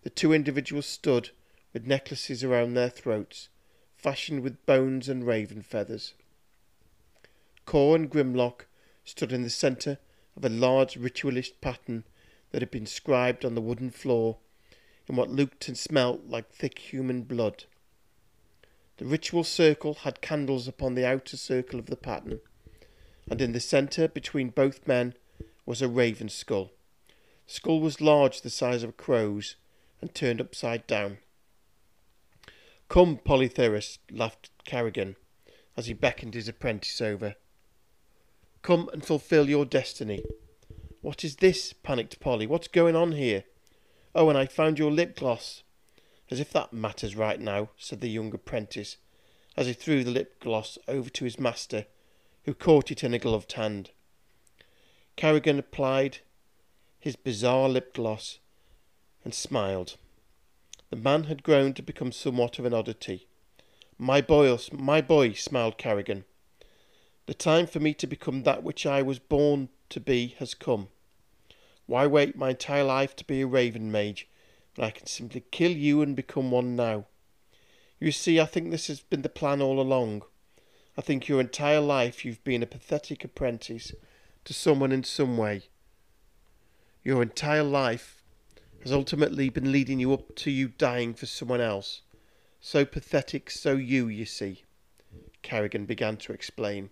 The 0.03 0.11
two 0.11 0.33
individuals 0.33 0.87
stood 0.87 1.31
with 1.73 1.87
necklaces 1.87 2.43
around 2.43 2.75
their 2.75 2.89
throats, 2.89 3.49
fashioned 3.97 4.43
with 4.43 4.65
bones 4.67 5.09
and 5.09 5.27
raven 5.27 5.63
feathers. 5.63 6.15
Cor 7.67 7.97
and 7.97 8.11
Grimlock 8.11 8.67
stood 9.05 9.33
in 9.33 9.43
the 9.43 9.51
centre 9.51 9.99
of 10.37 10.45
a 10.45 10.49
large 10.49 10.97
ritualist 10.97 11.61
pattern 11.61 12.05
that 12.53 12.63
had 12.63 12.71
been 12.71 12.87
scribed 12.87 13.45
on 13.45 13.55
the 13.55 13.61
wooden 13.61 13.91
floor 13.91 14.39
in 15.09 15.17
what 15.17 15.31
looked 15.31 15.67
and 15.69 15.77
smelt 15.77 16.27
like 16.29 16.51
thick 16.51 16.79
human 16.79 17.23
blood. 17.23 17.65
The 18.99 19.05
ritual 19.07 19.43
circle 19.43 19.95
had 19.95 20.21
candles 20.21 20.69
upon 20.69 20.95
the 20.95 21.07
outer 21.07 21.37
circle 21.37 21.79
of 21.79 21.87
the 21.87 21.97
pattern, 21.97 22.41
and 23.29 23.41
in 23.41 23.53
the 23.53 23.61
centre 23.61 24.07
between 24.07 24.51
both 24.51 24.87
men 24.87 25.15
was 25.67 25.83
a 25.83 25.89
raven 25.89 26.29
skull. 26.29 26.71
The 27.47 27.55
skull 27.55 27.81
was 27.81 28.01
large, 28.01 28.43
the 28.43 28.51
size 28.51 28.83
of 28.83 28.91
a 28.91 28.93
crow's, 28.93 29.57
and 30.01 30.15
turned 30.15 30.41
upside 30.41 30.87
down. 30.87 31.19
Come, 32.89 33.17
Polytheus, 33.17 33.99
laughed 34.11 34.51
Carrigan, 34.65 35.17
as 35.77 35.87
he 35.87 35.95
beckoned 35.95 36.35
his 36.35 36.49
apprentice 36.49 37.01
over. 37.01 37.37
Come 38.61 38.91
and 38.93 39.05
fulfil 39.05 39.49
your 39.49 39.65
destiny. 39.65 40.23
What 41.03 41.25
is 41.25 41.37
this? 41.37 41.73
panicked 41.73 42.21
Polly. 42.21 42.47
What's 42.47 42.69
going 42.69 42.95
on 42.95 43.13
here? 43.13 43.43
Oh, 44.15 44.29
and 44.29 44.39
I 44.39 44.47
found 44.47 44.79
your 44.79 44.91
lip 44.91 45.17
gloss. 45.17 45.65
As 46.31 46.39
if 46.39 46.53
that 46.53 46.73
matters 46.73 47.17
right 47.17 47.41
now, 47.41 47.71
said 47.77 48.01
the 48.01 48.09
young 48.09 48.33
apprentice, 48.33 48.97
as 49.57 49.67
he 49.67 49.73
threw 49.73 50.05
the 50.05 50.13
lip 50.13 50.41
gloss 50.41 50.79
over 50.87 51.11
to 51.11 51.25
his 51.25 51.41
master, 51.41 51.87
who 52.45 52.55
caught 52.55 52.91
it 52.93 53.03
in 53.03 53.13
a 53.13 53.19
gloved 53.19 53.53
hand. 53.53 53.91
Carrigan 55.17 55.59
applied 55.59 56.19
his 57.01 57.17
bizarre 57.17 57.69
lip 57.69 57.95
gloss 57.95 58.39
and 59.25 59.35
smiled. 59.35 59.97
The 60.91 60.97
man 60.97 61.25
had 61.25 61.43
grown 61.43 61.75
to 61.75 61.83
become 61.83 62.13
somewhat 62.13 62.61
of 62.61 62.65
an 62.65 62.73
oddity. 62.73 63.27
My 63.99 64.21
boy, 64.21 64.57
my 64.73 65.01
boy, 65.01 65.33
smiled 65.33 65.79
Carrigan. 65.79 66.25
The 67.27 67.35
time 67.35 67.67
for 67.67 67.79
me 67.79 67.95
to 67.95 68.07
become 68.07 68.43
that 68.43 68.65
which 68.65 68.85
I 68.85 69.01
was 69.01 69.21
born 69.21 69.69
to 69.91 70.01
be 70.01 70.35
has 70.39 70.55
come. 70.55 70.89
Why 71.87 72.07
wait 72.07 72.37
my 72.37 72.51
entire 72.51 72.83
life 72.83 73.15
to 73.17 73.25
be 73.25 73.41
a 73.41 73.47
raven 73.47 73.93
mage 73.93 74.29
when 74.75 74.87
I 74.87 74.91
can 74.91 75.07
simply 75.07 75.45
kill 75.53 75.71
you 75.71 76.03
and 76.03 76.17
become 76.17 76.51
one 76.51 76.75
now? 76.75 77.07
You 78.01 78.11
see, 78.11 78.41
I 78.41 78.47
think 78.47 78.71
this 78.71 78.89
has 78.89 79.01
been 79.01 79.23
the 79.23 79.29
plan 79.29 79.63
all 79.63 79.81
along. 79.81 80.23
I 80.99 81.01
think 81.01 81.29
your 81.29 81.41
entire 81.41 81.81
life 81.81 82.25
you've 82.25 82.43
been 82.43 82.63
a 82.63 82.67
pathetic 82.67 83.25
apprentice 83.25 83.93
to 84.45 84.53
someone 84.53 84.91
in 84.91 85.05
some 85.05 85.37
way. 85.37 85.63
Your 87.05 87.23
entire 87.23 87.63
life 87.63 88.21
has 88.83 88.93
ultimately 88.93 89.49
been 89.49 89.71
leading 89.71 90.01
you 90.01 90.13
up 90.13 90.35
to 90.37 90.51
you 90.51 90.69
dying 90.69 91.15
for 91.15 91.27
someone 91.27 91.61
else. 91.61 92.03
So 92.61 92.85
pathetic, 92.85 93.51
so 93.51 93.77
you, 93.77 94.09
you 94.09 94.25
see, 94.25 94.65
Carrigan 95.43 95.87
began 95.87 96.17
to 96.19 96.33
explain, 96.33 96.91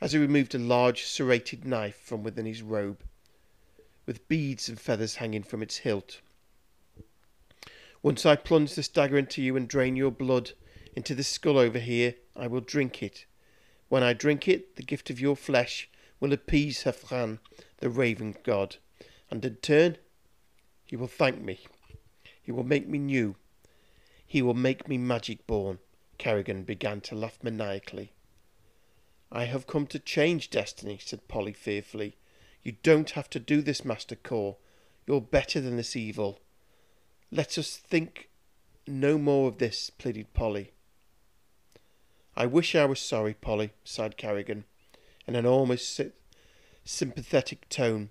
as 0.00 0.12
he 0.12 0.18
removed 0.18 0.54
a 0.54 0.58
large 0.58 1.04
serrated 1.04 1.64
knife 1.64 1.96
from 1.96 2.22
within 2.22 2.46
his 2.46 2.62
robe, 2.62 3.02
with 4.06 4.28
beads 4.28 4.68
and 4.68 4.78
feathers 4.78 5.16
hanging 5.16 5.42
from 5.42 5.62
its 5.62 5.78
hilt. 5.78 6.20
Once 8.02 8.26
I 8.26 8.36
plunge 8.36 8.74
this 8.74 8.88
dagger 8.88 9.16
into 9.16 9.42
you 9.42 9.56
and 9.56 9.66
drain 9.66 9.96
your 9.96 10.10
blood 10.10 10.52
into 10.94 11.14
this 11.14 11.28
skull 11.28 11.58
over 11.58 11.78
here, 11.78 12.14
I 12.36 12.46
will 12.46 12.60
drink 12.60 13.02
it. 13.02 13.24
When 13.88 14.02
I 14.02 14.12
drink 14.12 14.46
it, 14.46 14.76
the 14.76 14.82
gift 14.82 15.10
of 15.10 15.20
your 15.20 15.36
flesh 15.36 15.88
will 16.20 16.32
appease 16.32 16.84
Hafran, 16.84 17.38
the 17.78 17.88
raven 17.88 18.36
god, 18.42 18.76
and 19.30 19.44
in 19.44 19.56
turn 19.56 19.98
he 20.84 20.96
will 20.96 21.08
thank 21.08 21.40
me. 21.40 21.60
He 22.42 22.52
will 22.52 22.64
make 22.64 22.86
me 22.86 22.98
new. 22.98 23.36
He 24.26 24.42
will 24.42 24.54
make 24.54 24.86
me 24.86 24.98
magic 24.98 25.46
born. 25.46 25.78
Carrigan 26.18 26.62
began 26.64 27.00
to 27.02 27.14
laugh 27.14 27.38
maniacally. 27.42 28.12
I 29.34 29.46
have 29.46 29.66
come 29.66 29.88
to 29.88 29.98
change 29.98 30.48
destiny, 30.48 31.00
said 31.02 31.26
Polly 31.26 31.52
fearfully. 31.52 32.16
You 32.62 32.76
don't 32.84 33.10
have 33.10 33.28
to 33.30 33.40
do 33.40 33.62
this, 33.62 33.84
Master 33.84 34.14
Kor. 34.14 34.58
You're 35.08 35.20
better 35.20 35.60
than 35.60 35.76
this 35.76 35.96
evil. 35.96 36.38
Let 37.32 37.58
us 37.58 37.76
think 37.76 38.28
no 38.86 39.18
more 39.18 39.48
of 39.48 39.58
this, 39.58 39.90
pleaded 39.90 40.32
Polly. 40.34 40.70
I 42.36 42.46
wish 42.46 42.76
I 42.76 42.84
was 42.84 43.00
sorry, 43.00 43.34
Polly, 43.34 43.72
sighed 43.82 44.16
Carrigan, 44.16 44.66
in 45.26 45.34
an 45.34 45.46
almost 45.46 46.00
sympathetic 46.84 47.68
tone. 47.68 48.10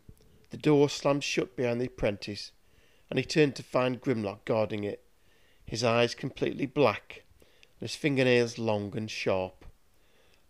The 0.49 0.57
door 0.57 0.89
slammed 0.89 1.23
shut 1.23 1.55
behind 1.55 1.79
the 1.79 1.88
apprentice, 1.88 2.51
and 3.09 3.17
he 3.17 3.23
turned 3.23 3.55
to 3.55 3.63
find 3.63 4.01
Grimlock 4.01 4.43
guarding 4.43 4.83
it, 4.83 5.01
his 5.65 5.86
eyes 5.86 6.15
completely 6.15 6.65
black, 6.65 7.23
and 7.79 7.89
his 7.89 7.95
fingernails 7.95 8.59
long 8.59 8.95
and 8.97 9.09
sharp. 9.09 9.62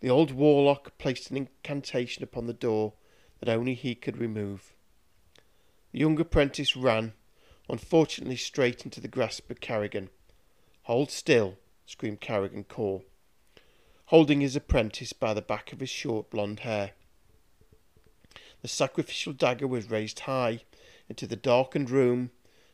The 0.03 0.09
old 0.09 0.31
warlock 0.31 0.97
placed 0.97 1.31
an 1.31 1.37
incantation 1.37 2.23
upon 2.23 2.45
the 2.45 2.51
door 2.51 2.91
that 3.39 3.47
only 3.47 3.73
he 3.73 3.95
could 3.95 4.17
remove. 4.17 4.73
The 5.93 5.99
young 5.99 6.19
apprentice 6.19 6.75
ran, 6.75 7.13
unfortunately 7.69 8.35
straight 8.35 8.83
into 8.83 8.99
the 8.99 9.07
grasp 9.07 9.49
of 9.49 9.61
Carrigan. 9.61 10.09
Hold 10.81 11.09
still, 11.09 11.57
screamed 11.85 12.19
Carrigan 12.19 12.65
Kor, 12.65 13.03
holding 14.07 14.41
his 14.41 14.57
apprentice 14.57 15.13
by 15.13 15.33
the 15.33 15.41
back 15.41 15.71
of 15.71 15.79
his 15.79 15.89
short 15.89 16.29
blonde 16.29 16.59
hair. 16.59 16.91
The 18.61 18.67
sacrificial 18.67 19.31
dagger 19.31 19.67
was 19.67 19.89
raised 19.89 20.19
high 20.19 20.63
into 21.07 21.25
the 21.25 21.37
darkened 21.37 21.89
room 21.89 22.31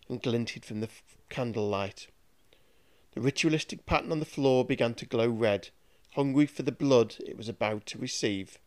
and 0.09 0.19
glinted 0.19 0.65
from 0.65 0.79
the 0.79 0.89
candlelight. 1.29 2.07
The 3.11 3.21
ritualistic 3.21 3.85
pattern 3.85 4.11
on 4.11 4.19
the 4.19 4.25
floor 4.25 4.65
began 4.65 4.95
to 4.95 5.05
glow 5.05 5.29
red, 5.29 5.69
hungry 6.15 6.45
for 6.45 6.63
the 6.63 6.71
blood 6.71 7.15
it 7.25 7.37
was 7.37 7.49
about 7.49 7.85
to 7.87 7.97
receive. 7.97 8.57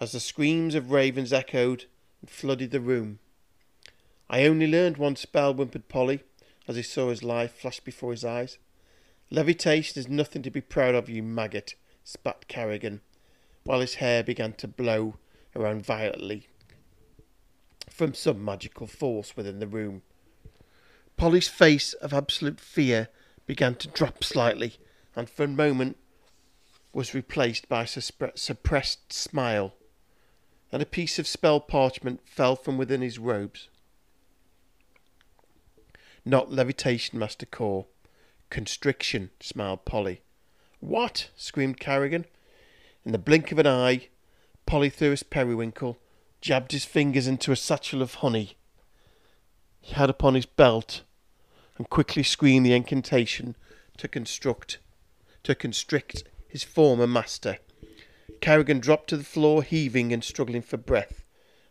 As 0.00 0.12
the 0.12 0.20
screams 0.20 0.74
of 0.74 0.90
ravens 0.90 1.32
echoed 1.32 1.86
and 2.20 2.30
flooded 2.30 2.70
the 2.70 2.80
room. 2.80 3.18
I 4.30 4.44
only 4.44 4.66
learned 4.66 4.96
one 4.96 5.16
spell, 5.16 5.54
whimpered 5.54 5.88
Polly, 5.88 6.20
as 6.66 6.76
he 6.76 6.82
saw 6.82 7.10
his 7.10 7.22
life 7.22 7.52
flash 7.52 7.80
before 7.80 8.12
his 8.12 8.24
eyes. 8.24 8.58
Levitation 9.30 9.98
is 9.98 10.08
nothing 10.08 10.42
to 10.42 10.50
be 10.50 10.60
proud 10.60 10.94
of, 10.94 11.08
you 11.08 11.22
maggot, 11.22 11.74
spat 12.04 12.46
Carrigan, 12.48 13.00
while 13.64 13.80
his 13.80 13.94
hair 13.94 14.22
began 14.22 14.52
to 14.54 14.68
blow 14.68 15.16
around 15.56 15.84
violently 15.84 16.48
from 17.98 18.14
some 18.14 18.44
magical 18.44 18.86
force 18.86 19.36
within 19.36 19.58
the 19.58 19.66
room. 19.66 20.02
Polly's 21.16 21.48
face 21.48 21.94
of 21.94 22.12
absolute 22.14 22.60
fear 22.60 23.08
began 23.44 23.74
to 23.74 23.88
drop 23.88 24.22
slightly, 24.22 24.76
and 25.16 25.28
for 25.28 25.42
a 25.42 25.48
moment 25.48 25.96
was 26.98 27.14
replaced 27.14 27.68
by 27.68 27.84
a 27.84 27.86
suppressed 28.34 29.12
smile. 29.12 29.72
And 30.72 30.82
a 30.82 30.86
piece 30.86 31.20
of 31.20 31.28
spell 31.28 31.60
parchment 31.60 32.18
fell 32.24 32.56
from 32.56 32.76
within 32.76 33.02
his 33.02 33.20
robes. 33.20 33.68
Not 36.24 36.50
levitation, 36.50 37.16
Master 37.16 37.46
Kor. 37.46 37.86
Constriction, 38.50 39.30
smiled 39.38 39.84
Polly. 39.84 40.22
What? 40.80 41.30
screamed 41.36 41.78
Carrigan. 41.78 42.24
In 43.04 43.12
the 43.12 43.18
blink 43.18 43.52
of 43.52 43.60
an 43.60 43.68
eye, 43.68 44.08
Polytheus 44.66 45.22
Periwinkle 45.22 45.98
jabbed 46.40 46.72
his 46.72 46.84
fingers 46.84 47.28
into 47.28 47.52
a 47.52 47.56
satchel 47.56 48.02
of 48.02 48.14
honey 48.14 48.56
he 49.80 49.94
had 49.94 50.10
upon 50.10 50.34
his 50.34 50.46
belt 50.46 51.02
and 51.76 51.88
quickly 51.88 52.24
screamed 52.24 52.66
the 52.66 52.74
incantation 52.74 53.54
to 53.98 54.08
construct 54.08 54.78
to 55.44 55.54
constrict 55.54 56.24
his 56.48 56.64
former 56.64 57.06
master. 57.06 57.58
Carrigan 58.40 58.80
dropped 58.80 59.08
to 59.10 59.16
the 59.16 59.24
floor, 59.24 59.62
heaving 59.62 60.12
and 60.12 60.24
struggling 60.24 60.62
for 60.62 60.76
breath, 60.76 61.24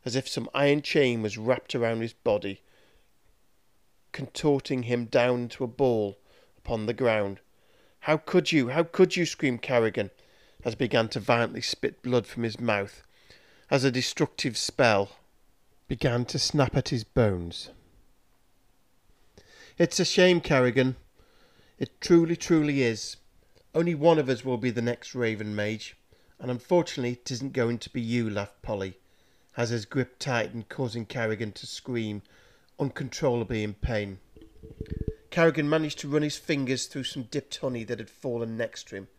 as 0.06 0.16
if 0.16 0.28
some 0.28 0.50
iron 0.54 0.82
chain 0.82 1.22
was 1.22 1.38
wrapped 1.38 1.76
around 1.76 2.02
his 2.02 2.14
body, 2.14 2.62
contorting 4.12 4.84
him 4.84 5.06
down 5.06 5.42
into 5.42 5.64
a 5.64 5.68
ball 5.68 6.18
upon 6.58 6.86
the 6.86 6.94
ground. 6.94 7.40
How 8.02 8.18
could 8.18 8.52
you? 8.52 8.70
How 8.70 8.84
could 8.84 9.16
you? 9.16 9.26
screamed 9.26 9.62
Carrigan, 9.62 10.12
as 10.64 10.76
began 10.76 11.10
to 11.10 11.20
violently 11.20 11.62
spit 11.62 12.02
blood 12.02 12.28
from 12.28 12.44
his 12.44 12.60
mouth, 12.60 13.04
as 13.70 13.84
a 13.84 13.92
destructive 13.92 14.58
spell 14.58 15.12
began 15.88 16.26
to 16.26 16.40
snap 16.40 16.76
at 16.76 16.90
his 16.90 17.04
bones. 17.04 17.70
It's 19.78 20.00
a 20.00 20.06
shame, 20.06 20.42
Carrigan. 20.42 20.96
It 21.78 22.02
truly, 22.02 22.36
truly 22.36 22.82
is. 22.82 23.18
Only 23.78 23.94
one 23.94 24.18
of 24.18 24.28
us 24.28 24.44
will 24.44 24.58
be 24.58 24.72
the 24.72 24.82
next 24.82 25.14
Raven 25.14 25.56
Mage, 25.56 25.96
and 26.40 26.50
unfortunately 26.50 27.12
it 27.12 27.30
isn't 27.30 27.54
going 27.54 27.78
to 27.78 27.92
be 27.92 28.02
you, 28.02 28.28
laughed 28.28 28.64
Polly, 28.64 28.98
as 29.56 29.70
his 29.70 29.86
grip 29.86 30.18
tightened, 30.18 30.68
causing 30.68 31.06
Carrigan 31.06 31.52
to 31.52 31.68
scream 31.68 32.24
uncontrollably 32.80 33.62
in 33.62 33.76
pain. 33.76 34.18
Carrigan 35.30 35.70
managed 35.70 36.00
to 36.00 36.08
run 36.08 36.24
his 36.24 36.38
fingers 36.38 36.88
through 36.88 37.04
some 37.04 37.28
dipped 37.30 37.58
honey 37.58 37.84
that 37.84 38.00
had 38.00 38.10
fallen 38.10 38.58
next 38.58 38.88
to 38.88 38.96
him, 38.96 39.10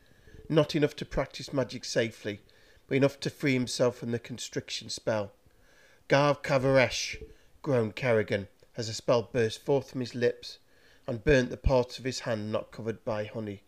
not 0.49 0.75
enough 0.75 0.97
to 0.97 1.05
practice 1.05 1.53
magic 1.53 1.85
safely, 1.85 2.41
but 2.89 2.97
enough 2.97 3.21
to 3.21 3.31
free 3.31 3.53
himself 3.53 3.99
from 3.99 4.11
the 4.11 4.19
constriction 4.19 4.89
spell. 4.89 5.31
Garv 6.09 6.43
Kavaresh, 6.43 7.23
groaned 7.63 7.95
Carrigan 7.95 8.49
as 8.77 8.89
a 8.89 8.95
spell 8.95 9.23
burst 9.23 9.65
forth 9.65 9.93
from 9.93 10.01
his 10.01 10.17
lips 10.17 10.59
and 11.07 11.23
burnt 11.23 11.51
the 11.51 11.57
parts 11.57 12.01
of 12.01 12.05
his 12.05 12.19
hand 12.19 12.51
not 12.51 12.73
covered 12.73 13.05
by 13.05 13.25
honey. 13.25 13.63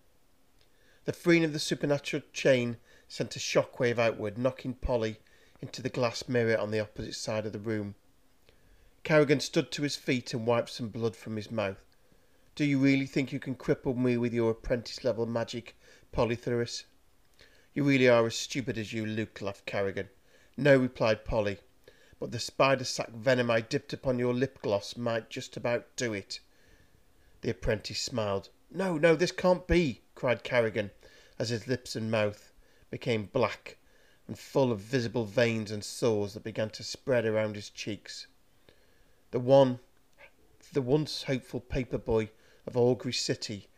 The 1.11 1.16
freeing 1.16 1.42
of 1.42 1.52
the 1.52 1.58
supernatural 1.58 2.22
chain 2.32 2.76
sent 3.08 3.34
a 3.34 3.40
shock 3.40 3.80
wave 3.80 3.98
outward, 3.98 4.38
knocking 4.38 4.74
Polly 4.74 5.18
into 5.61 5.82
the 5.82 5.88
glass 5.88 6.28
mirror 6.28 6.56
on 6.56 6.70
the 6.70 6.78
opposite 6.78 7.16
side 7.16 7.44
of 7.46 7.52
the 7.52 7.58
room. 7.58 7.96
Carrigan 9.02 9.40
stood 9.40 9.72
to 9.72 9.82
his 9.82 9.96
feet 9.96 10.32
and 10.32 10.46
wiped 10.46 10.70
some 10.70 10.88
blood 10.88 11.16
from 11.16 11.34
his 11.34 11.50
mouth. 11.50 11.84
Do 12.54 12.64
you 12.64 12.78
really 12.78 13.06
think 13.06 13.32
you 13.32 13.40
can 13.40 13.56
cripple 13.56 13.96
me 13.96 14.16
with 14.18 14.32
your 14.32 14.52
apprentice 14.52 15.02
level 15.02 15.26
magic, 15.26 15.74
Polytherus? 16.12 16.84
You 17.74 17.82
really 17.82 18.08
are 18.08 18.26
as 18.26 18.36
stupid 18.36 18.78
as 18.78 18.92
you 18.92 19.04
look, 19.04 19.42
laughed 19.42 19.66
Carrigan. 19.66 20.11
No, 20.56 20.76
replied 20.76 21.24
Polly, 21.24 21.58
but 22.20 22.30
the 22.30 22.38
spider-sack 22.38 23.11
venom 23.11 23.50
I 23.50 23.62
dipped 23.62 23.92
upon 23.92 24.20
your 24.20 24.32
lip 24.32 24.62
gloss 24.62 24.96
might 24.96 25.28
just 25.28 25.56
about 25.56 25.88
do 25.96 26.12
it. 26.12 26.38
The 27.40 27.50
apprentice 27.50 28.00
smiled. 28.00 28.48
No, 28.70 28.96
no, 28.96 29.16
this 29.16 29.32
can't 29.32 29.66
be, 29.66 30.02
cried 30.14 30.44
Carrigan, 30.44 30.92
as 31.41 31.49
his 31.49 31.66
lips 31.66 31.97
and 31.97 32.11
mouth 32.11 32.53
became 32.91 33.24
black 33.24 33.78
and 34.26 34.38
full 34.38 34.70
of 34.70 34.78
visible 34.78 35.24
veins 35.24 35.70
and 35.70 35.82
sores 35.82 36.34
that 36.34 36.45
began 36.45 36.68
to 36.68 36.82
spread 36.84 37.24
around 37.24 37.57
his 37.57 37.70
cheeks. 37.70 38.26
The 39.30 39.41
one, 39.41 39.80
the 40.74 40.82
once 40.82 41.22
hopeful 41.22 41.61
paper 41.61 41.97
boy 41.97 42.28
of 42.66 42.76
Augury 42.76 43.14
City 43.14 43.68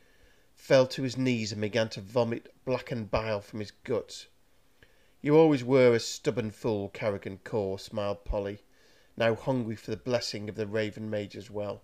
fell 0.57 0.89
to 0.89 1.05
his 1.05 1.17
knees 1.17 1.53
and 1.53 1.61
began 1.61 1.89
to 1.91 2.01
vomit 2.01 2.53
blackened 2.65 3.13
bile 3.13 3.41
from 3.41 3.61
his 3.61 3.71
guts. 3.71 4.27
You 5.21 5.37
always 5.37 5.63
were 5.63 5.95
a 5.95 6.01
stubborn 6.01 6.51
fool, 6.51 6.89
Carrigan 6.89 7.39
Core, 7.45 7.79
smiled 7.79 8.25
Polly, 8.25 8.59
now 9.17 9.37
hungry 9.37 9.77
for 9.77 9.93
the 9.93 9.97
blessing 9.97 10.49
of 10.49 10.57
the 10.57 10.67
Raven 10.67 11.09
Mage 11.09 11.37
as 11.37 11.49
well. 11.49 11.83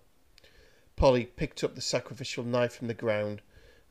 Polly 0.97 1.25
picked 1.25 1.63
up 1.63 1.75
the 1.75 1.81
sacrificial 1.81 2.43
knife 2.43 2.73
from 2.73 2.87
the 2.87 2.93
ground 2.93 3.41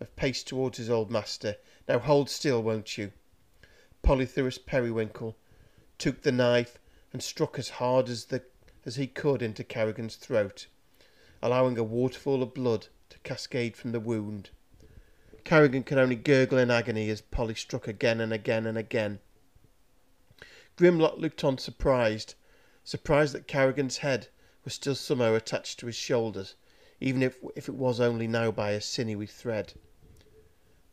and 0.01 0.15
paced 0.15 0.47
towards 0.47 0.79
his 0.79 0.91
old 0.91 1.11
master. 1.11 1.57
Now 1.89 1.99
hold 2.01 2.29
still, 2.29 2.63
won't 2.63 2.99
you? 2.99 3.13
Polytherus 4.03 4.59
Periwinkle 4.59 5.35
took 5.97 6.21
the 6.21 6.31
knife 6.31 6.79
and 7.15 7.23
struck 7.23 7.59
as 7.59 7.71
hard 7.71 8.11
as, 8.11 8.27
the, 8.27 8.43
as 8.85 8.97
he 8.97 9.07
could 9.07 9.41
into 9.41 9.65
Carrigan's 9.65 10.17
throat, 10.17 10.67
allowing 11.41 11.79
a 11.79 11.83
waterfall 11.83 12.43
of 12.43 12.53
blood 12.53 12.89
to 13.09 13.19
cascade 13.21 13.75
from 13.75 13.93
the 13.93 14.01
wound. 14.01 14.51
Carrigan 15.45 15.83
could 15.83 15.97
only 15.97 16.15
gurgle 16.15 16.59
in 16.59 16.71
agony 16.71 17.09
as 17.09 17.23
Polly 17.23 17.55
struck 17.55 17.89
again 17.89 18.21
and 18.21 18.35
again 18.35 18.67
and 18.67 18.77
again. 18.77 19.21
Grimlock 20.77 21.17
looked 21.17 21.43
on 21.43 21.57
surprised, 21.57 22.35
surprised 22.85 23.35
that 23.35 23.49
Carrigan's 23.49 23.99
head 23.99 24.29
was 24.63 24.75
still 24.75 24.95
somehow 24.95 25.35
attached 25.35 25.79
to 25.79 25.87
his 25.87 25.97
shoulders, 25.97 26.55
even 27.01 27.23
if, 27.23 27.39
if 27.57 27.67
it 27.67 27.75
was 27.75 27.99
only 27.99 28.27
now 28.27 28.51
by 28.51 28.73
a 28.73 28.81
sinewy 28.83 29.27
thread. 29.27 29.73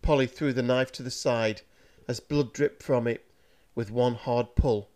Polly 0.05 0.27
threw 0.27 0.53
the 0.53 0.61
knife 0.61 0.91
to 0.91 1.01
the 1.01 1.09
side 1.09 1.63
as 2.07 2.19
blood 2.19 2.53
dripped 2.53 2.83
from 2.83 3.07
it 3.07 3.25
with 3.73 3.89
one 3.89 4.13
hard 4.13 4.53
pull. 4.53 4.91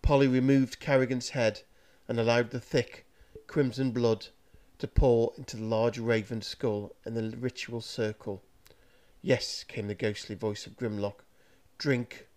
Polly 0.00 0.28
removed 0.28 0.78
Carrigan's 0.78 1.30
head 1.30 1.62
and 2.06 2.20
allowed 2.20 2.50
the 2.50 2.60
thick, 2.60 3.04
crimson 3.48 3.90
blood 3.90 4.28
to 4.78 4.86
pour 4.86 5.32
into 5.36 5.56
the 5.56 5.64
large 5.64 5.98
raven 5.98 6.40
skull 6.40 6.94
in 7.04 7.14
the 7.14 7.36
ritual 7.36 7.80
circle. 7.80 8.44
Yes, 9.22 9.64
came 9.64 9.88
the 9.88 9.94
ghostly 9.96 10.36
voice 10.36 10.68
of 10.68 10.76
Grimlock. 10.76 11.24
Drink, 11.76 12.28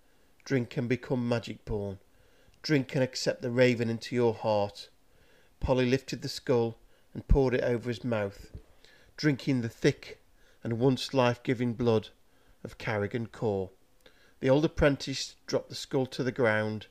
drink 0.43 0.75
and 0.75 0.89
become 0.89 1.29
magic 1.29 1.65
born. 1.65 1.99
Drink 2.63 2.95
and 2.95 3.03
accept 3.03 3.43
the 3.43 3.51
raven 3.51 3.91
into 3.91 4.15
your 4.15 4.33
heart. 4.33 4.89
Polly 5.59 5.85
lifted 5.85 6.23
the 6.23 6.29
skull 6.29 6.79
and 7.13 7.27
poured 7.27 7.53
it 7.53 7.63
over 7.63 7.89
his 7.89 8.03
mouth, 8.03 8.49
drinking 9.17 9.61
the 9.61 9.69
thick 9.69 10.19
and 10.63 10.79
once 10.79 11.13
life-giving 11.13 11.73
blood 11.73 12.09
of 12.63 12.77
Carrigan 12.77 13.27
Core. 13.27 13.69
The 14.39 14.49
old 14.49 14.65
apprentice 14.65 15.35
dropped 15.45 15.69
the 15.69 15.75
skull 15.75 16.05
to 16.07 16.23
the 16.23 16.31
ground 16.31 16.87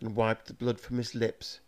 and 0.00 0.14
wiped 0.14 0.46
the 0.46 0.54
blood 0.54 0.80
from 0.80 0.98
his 0.98 1.14
lips, 1.14 1.60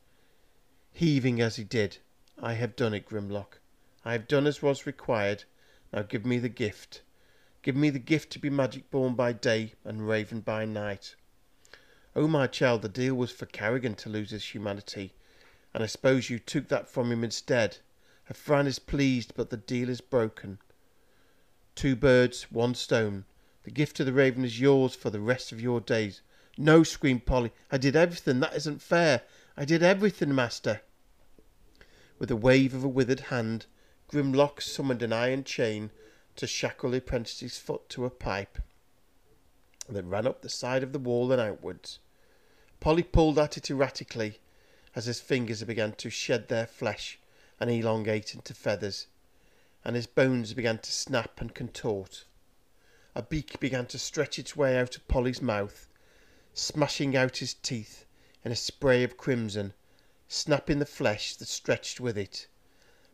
heaving 0.93 1.41
as 1.41 1.57
he 1.57 1.65
did. 1.65 1.99
I 2.41 2.55
have 2.55 2.77
done 2.77 2.95
it, 2.95 3.07
Grimlock. 3.07 3.61
I 4.05 4.13
have 4.13 4.29
done 4.29 4.47
as 4.47 4.63
was 4.63 4.87
required. 4.87 5.45
Now 5.93 6.03
give 6.03 6.25
me 6.25 6.39
the 6.39 6.49
gift. 6.49 7.03
Give 7.63 7.75
me 7.75 7.91
the 7.91 7.99
gift 7.99 8.31
to 8.33 8.39
be 8.39 8.51
magic 8.51 8.91
born 8.91 9.15
by 9.15 9.33
day 9.33 9.73
and 9.85 10.07
raven 10.07 10.41
by 10.41 10.65
night. 10.65 11.17
Oh, 12.15 12.29
my 12.29 12.47
child, 12.47 12.83
the 12.83 12.89
deal 12.89 13.15
was 13.15 13.31
for 13.31 13.47
Carrigan 13.47 13.95
to 13.97 14.09
lose 14.09 14.31
his 14.31 14.55
humanity, 14.55 15.13
and 15.75 15.83
I 15.83 15.87
suppose 15.87 16.31
you 16.31 16.39
took 16.39 16.69
that 16.69 16.89
from 16.89 17.13
him 17.13 17.25
instead. 17.25 17.79
Fran 18.33 18.67
is 18.67 18.79
pleased, 18.79 19.35
but 19.35 19.51
the 19.51 19.57
deal 19.57 19.89
is 19.89 20.01
broken. 20.01 20.59
Two 21.79 21.95
birds, 21.95 22.51
one 22.51 22.75
stone. 22.75 23.25
The 23.63 23.71
gift 23.71 24.01
of 24.01 24.07
the 24.07 24.13
raven 24.13 24.45
is 24.45 24.59
yours 24.59 24.97
for 24.97 25.11
the 25.11 25.21
rest 25.21 25.53
of 25.53 25.61
your 25.61 25.81
days. 25.81 26.23
No, 26.57 26.83
screamed 26.83 27.25
Polly. 27.25 27.53
I 27.71 27.79
did 27.79 27.95
everything. 27.95 28.41
That 28.41 28.57
isn't 28.57 28.83
fair. 28.83 29.23
I 29.57 29.65
did 29.65 29.81
everything, 29.81 30.35
master. 30.35 30.81
With 32.19 32.33
a 32.33 32.37
wave 32.37 32.75
of 32.75 32.83
a 32.83 32.89
withered 32.89 33.21
hand, 33.31 33.67
Grimlock 34.09 34.61
summoned 34.61 35.05
an 35.05 35.13
iron 35.13 35.45
chain 35.45 35.93
to 36.35 36.49
shackle 36.49 36.91
the 36.91 36.99
apprentice's 36.99 37.59
foot 37.59 37.89
to 37.91 38.05
a 38.05 38.11
pipe 38.11 38.59
that 39.89 40.03
ran 40.03 40.27
up 40.27 40.43
the 40.43 40.49
side 40.49 40.83
of 40.83 40.93
the 40.93 40.99
wall 40.99 41.31
and 41.31 41.41
outwards. 41.41 42.01
Polly 42.81 43.05
pulled 43.05 43.39
at 43.39 43.57
it 43.57 43.71
erratically 43.71 44.41
as 44.97 45.07
his 45.07 45.21
fingers 45.21 45.63
began 45.63 45.93
to 45.93 46.11
shed 46.11 46.49
their 46.49 46.67
flesh 46.67 47.21
and 47.61 47.71
elongate 47.71 48.35
into 48.35 48.53
feathers, 48.53 49.07
and 49.89 49.97
his 49.97 50.07
bones 50.07 50.53
began 50.53 50.77
to 50.77 50.93
snap 50.93 51.41
and 51.41 51.55
contort. 51.55 52.27
A 53.15 53.23
beak 53.23 53.59
began 53.59 53.87
to 53.87 53.99
stretch 53.99 54.39
its 54.39 54.55
way 54.55 54.77
out 54.77 54.97
of 54.97 55.09
Polly's 55.09 55.41
mouth, 55.41 55.89
smashing 56.53 57.17
out 57.17 57.39
his 57.39 57.55
teeth 57.55 58.05
in 58.45 58.53
a 58.53 58.55
spray 58.55 59.03
of 59.03 59.17
crimson, 59.17 59.73
snapping 60.29 60.79
the 60.79 60.85
flesh 60.85 61.35
that 61.37 61.49
stretched 61.49 62.01
with 62.01 62.19
it. 62.19 62.49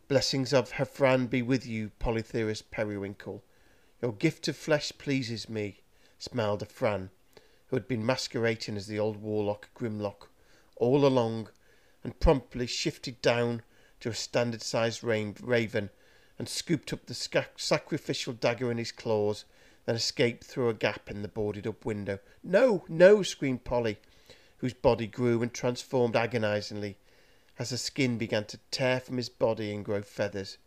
Blessings 0.08 0.52
of 0.52 0.72
Heffran 0.72 1.28
be 1.28 1.42
with 1.42 1.64
you, 1.64 1.92
Polytherus 2.00 2.62
Periwinkle. 2.62 3.44
Your 4.02 4.12
gift 4.12 4.48
of 4.48 4.56
flesh 4.56 4.90
pleases 4.98 5.48
me, 5.48 5.80
smiled 6.18 6.60
Heffran, 6.60 7.10
who 7.68 7.76
had 7.76 7.86
been 7.86 8.04
masquerading 8.04 8.76
as 8.76 8.88
the 8.88 8.98
old 8.98 9.18
warlock 9.18 9.72
Grimlock 9.74 10.28
all 10.74 11.06
along, 11.06 11.50
and 12.02 12.18
promptly 12.18 12.66
shifted 12.66 13.22
down 13.22 13.62
to 14.00 14.08
a 14.08 14.14
standard 14.14 14.60
sized 14.60 15.04
raven 15.04 15.90
and 16.38 16.48
scooped 16.48 16.92
up 16.92 17.06
the 17.06 17.46
sacrificial 17.56 18.32
dagger 18.32 18.70
in 18.70 18.78
his 18.78 18.92
claws, 18.92 19.44
then 19.86 19.94
escaped 19.94 20.44
through 20.44 20.68
a 20.68 20.74
gap 20.74 21.10
in 21.10 21.22
the 21.22 21.28
boarded 21.28 21.66
up 21.66 21.84
window. 21.84 22.18
No, 22.42 22.84
no, 22.88 23.22
screamed 23.22 23.64
Polly, 23.64 23.98
whose 24.58 24.74
body 24.74 25.06
grew 25.06 25.42
and 25.42 25.52
transformed 25.52 26.16
agonizingly 26.16 26.96
as 27.58 27.70
the 27.70 27.78
skin 27.78 28.18
began 28.18 28.44
to 28.46 28.58
tear 28.70 28.98
from 28.98 29.16
his 29.16 29.28
body 29.28 29.72
and 29.72 29.84
grow 29.84 30.02
feathers. 30.02 30.58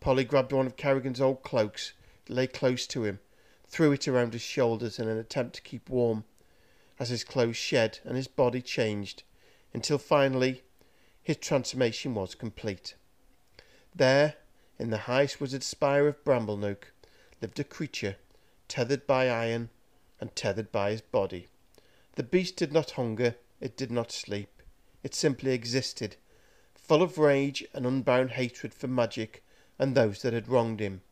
Polly 0.00 0.24
grabbed 0.24 0.52
one 0.52 0.66
of 0.66 0.76
Carrigan's 0.76 1.20
old 1.20 1.42
cloaks 1.42 1.92
that 2.26 2.34
lay 2.34 2.46
close 2.46 2.86
to 2.88 3.04
him, 3.04 3.20
threw 3.66 3.92
it 3.92 4.08
around 4.08 4.32
his 4.32 4.42
shoulders 4.42 4.98
in 4.98 5.08
an 5.08 5.18
attempt 5.18 5.54
to 5.56 5.62
keep 5.62 5.88
warm, 5.88 6.24
as 6.98 7.08
his 7.08 7.24
clothes 7.24 7.56
shed 7.56 7.98
and 8.04 8.16
his 8.16 8.28
body 8.28 8.60
changed, 8.60 9.22
until 9.72 9.98
finally 9.98 10.62
his 11.22 11.36
transformation 11.36 12.14
was 12.14 12.34
complete. 12.34 12.94
There, 13.94 14.34
in 14.80 14.88
the 14.88 14.96
highest 15.04 15.42
wizard 15.42 15.62
spire 15.62 16.08
of 16.08 16.24
Bramblenook, 16.24 16.90
lived 17.42 17.60
a 17.60 17.64
creature, 17.64 18.16
tethered 18.66 19.06
by 19.06 19.28
iron 19.28 19.68
and 20.18 20.34
tethered 20.34 20.72
by 20.72 20.90
his 20.90 21.02
body. 21.02 21.48
The 22.14 22.22
beast 22.22 22.56
did 22.56 22.72
not 22.72 22.92
hunger, 22.92 23.34
it 23.60 23.76
did 23.76 23.90
not 23.90 24.10
sleep, 24.10 24.62
it 25.02 25.14
simply 25.14 25.52
existed, 25.52 26.16
full 26.74 27.02
of 27.02 27.18
rage 27.18 27.62
and 27.74 27.84
unbound 27.84 28.30
hatred 28.30 28.72
for 28.72 28.88
magic 28.88 29.44
and 29.78 29.94
those 29.94 30.22
that 30.22 30.32
had 30.32 30.48
wronged 30.48 30.80
him. 30.80 31.02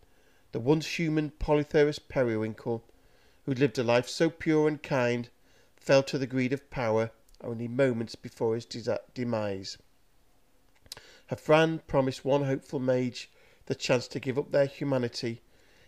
The 0.52 0.60
once 0.60 0.98
human 0.98 1.32
Polytherus 1.32 1.98
Periwinkle, 1.98 2.82
who 3.44 3.52
lived 3.52 3.78
a 3.78 3.82
life 3.82 4.08
so 4.08 4.30
pure 4.30 4.66
and 4.66 4.82
kind, 4.82 5.28
fell 5.76 6.02
to 6.04 6.16
the 6.16 6.26
greed 6.26 6.54
of 6.54 6.70
power 6.70 7.10
only 7.42 7.68
moments 7.68 8.14
before 8.14 8.54
his 8.54 8.64
demise. 9.12 9.76
Heffran 11.26 11.86
promised 11.86 12.24
one 12.24 12.44
hopeful 12.44 12.80
mage 12.80 13.28
the 13.68 13.74
chance 13.74 14.08
to 14.08 14.18
give 14.18 14.38
up 14.38 14.50
their 14.50 14.64
humanity 14.64 15.42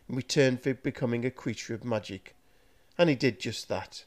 in 0.06 0.14
return 0.14 0.58
for 0.58 0.74
becoming 0.74 1.24
a 1.24 1.30
creature 1.30 1.72
of 1.72 1.82
magic, 1.82 2.36
and 2.98 3.08
he 3.08 3.16
did 3.16 3.40
just 3.40 3.70
that. 3.70 4.04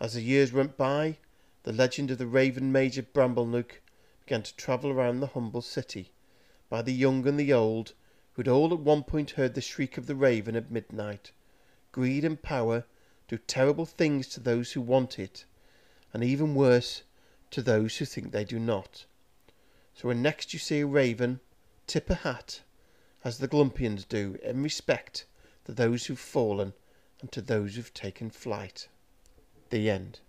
As 0.00 0.14
the 0.14 0.20
years 0.20 0.52
went 0.52 0.76
by, 0.76 1.18
the 1.62 1.72
legend 1.72 2.10
of 2.10 2.18
the 2.18 2.26
Raven 2.26 2.72
Mage 2.72 2.98
of 2.98 3.12
began 3.12 4.42
to 4.42 4.56
travel 4.56 4.90
around 4.90 5.20
the 5.20 5.28
humble 5.28 5.62
city, 5.62 6.10
by 6.68 6.82
the 6.82 6.92
young 6.92 7.24
and 7.28 7.38
the 7.38 7.52
old, 7.52 7.92
who 8.32 8.40
had 8.40 8.48
all 8.48 8.72
at 8.72 8.80
one 8.80 9.04
point 9.04 9.30
heard 9.30 9.54
the 9.54 9.60
shriek 9.60 9.96
of 9.96 10.06
the 10.06 10.16
raven 10.16 10.56
at 10.56 10.72
midnight. 10.72 11.30
Greed 11.92 12.24
and 12.24 12.42
power 12.42 12.84
do 13.28 13.38
terrible 13.38 13.86
things 13.86 14.26
to 14.26 14.40
those 14.40 14.72
who 14.72 14.80
want 14.80 15.20
it, 15.20 15.44
and 16.12 16.24
even 16.24 16.56
worse 16.56 17.04
to 17.52 17.62
those 17.62 17.96
who 17.98 18.04
think 18.06 18.32
they 18.32 18.44
do 18.44 18.58
not. 18.58 19.04
So 19.94 20.08
when 20.08 20.20
next 20.20 20.52
you 20.52 20.58
see 20.58 20.80
a 20.80 20.86
raven, 20.86 21.38
tip 21.86 22.10
a 22.10 22.16
hat, 22.16 22.62
as 23.24 23.38
the 23.38 23.48
Glumpians 23.48 24.06
do, 24.06 24.36
in 24.42 24.62
respect 24.62 25.24
to 25.64 25.72
those 25.72 26.06
who've 26.06 26.18
fallen 26.18 26.74
and 27.20 27.32
to 27.32 27.40
those 27.40 27.74
who've 27.74 27.94
taken 27.94 28.30
flight. 28.30 28.88
The 29.70 29.88
end. 29.88 30.20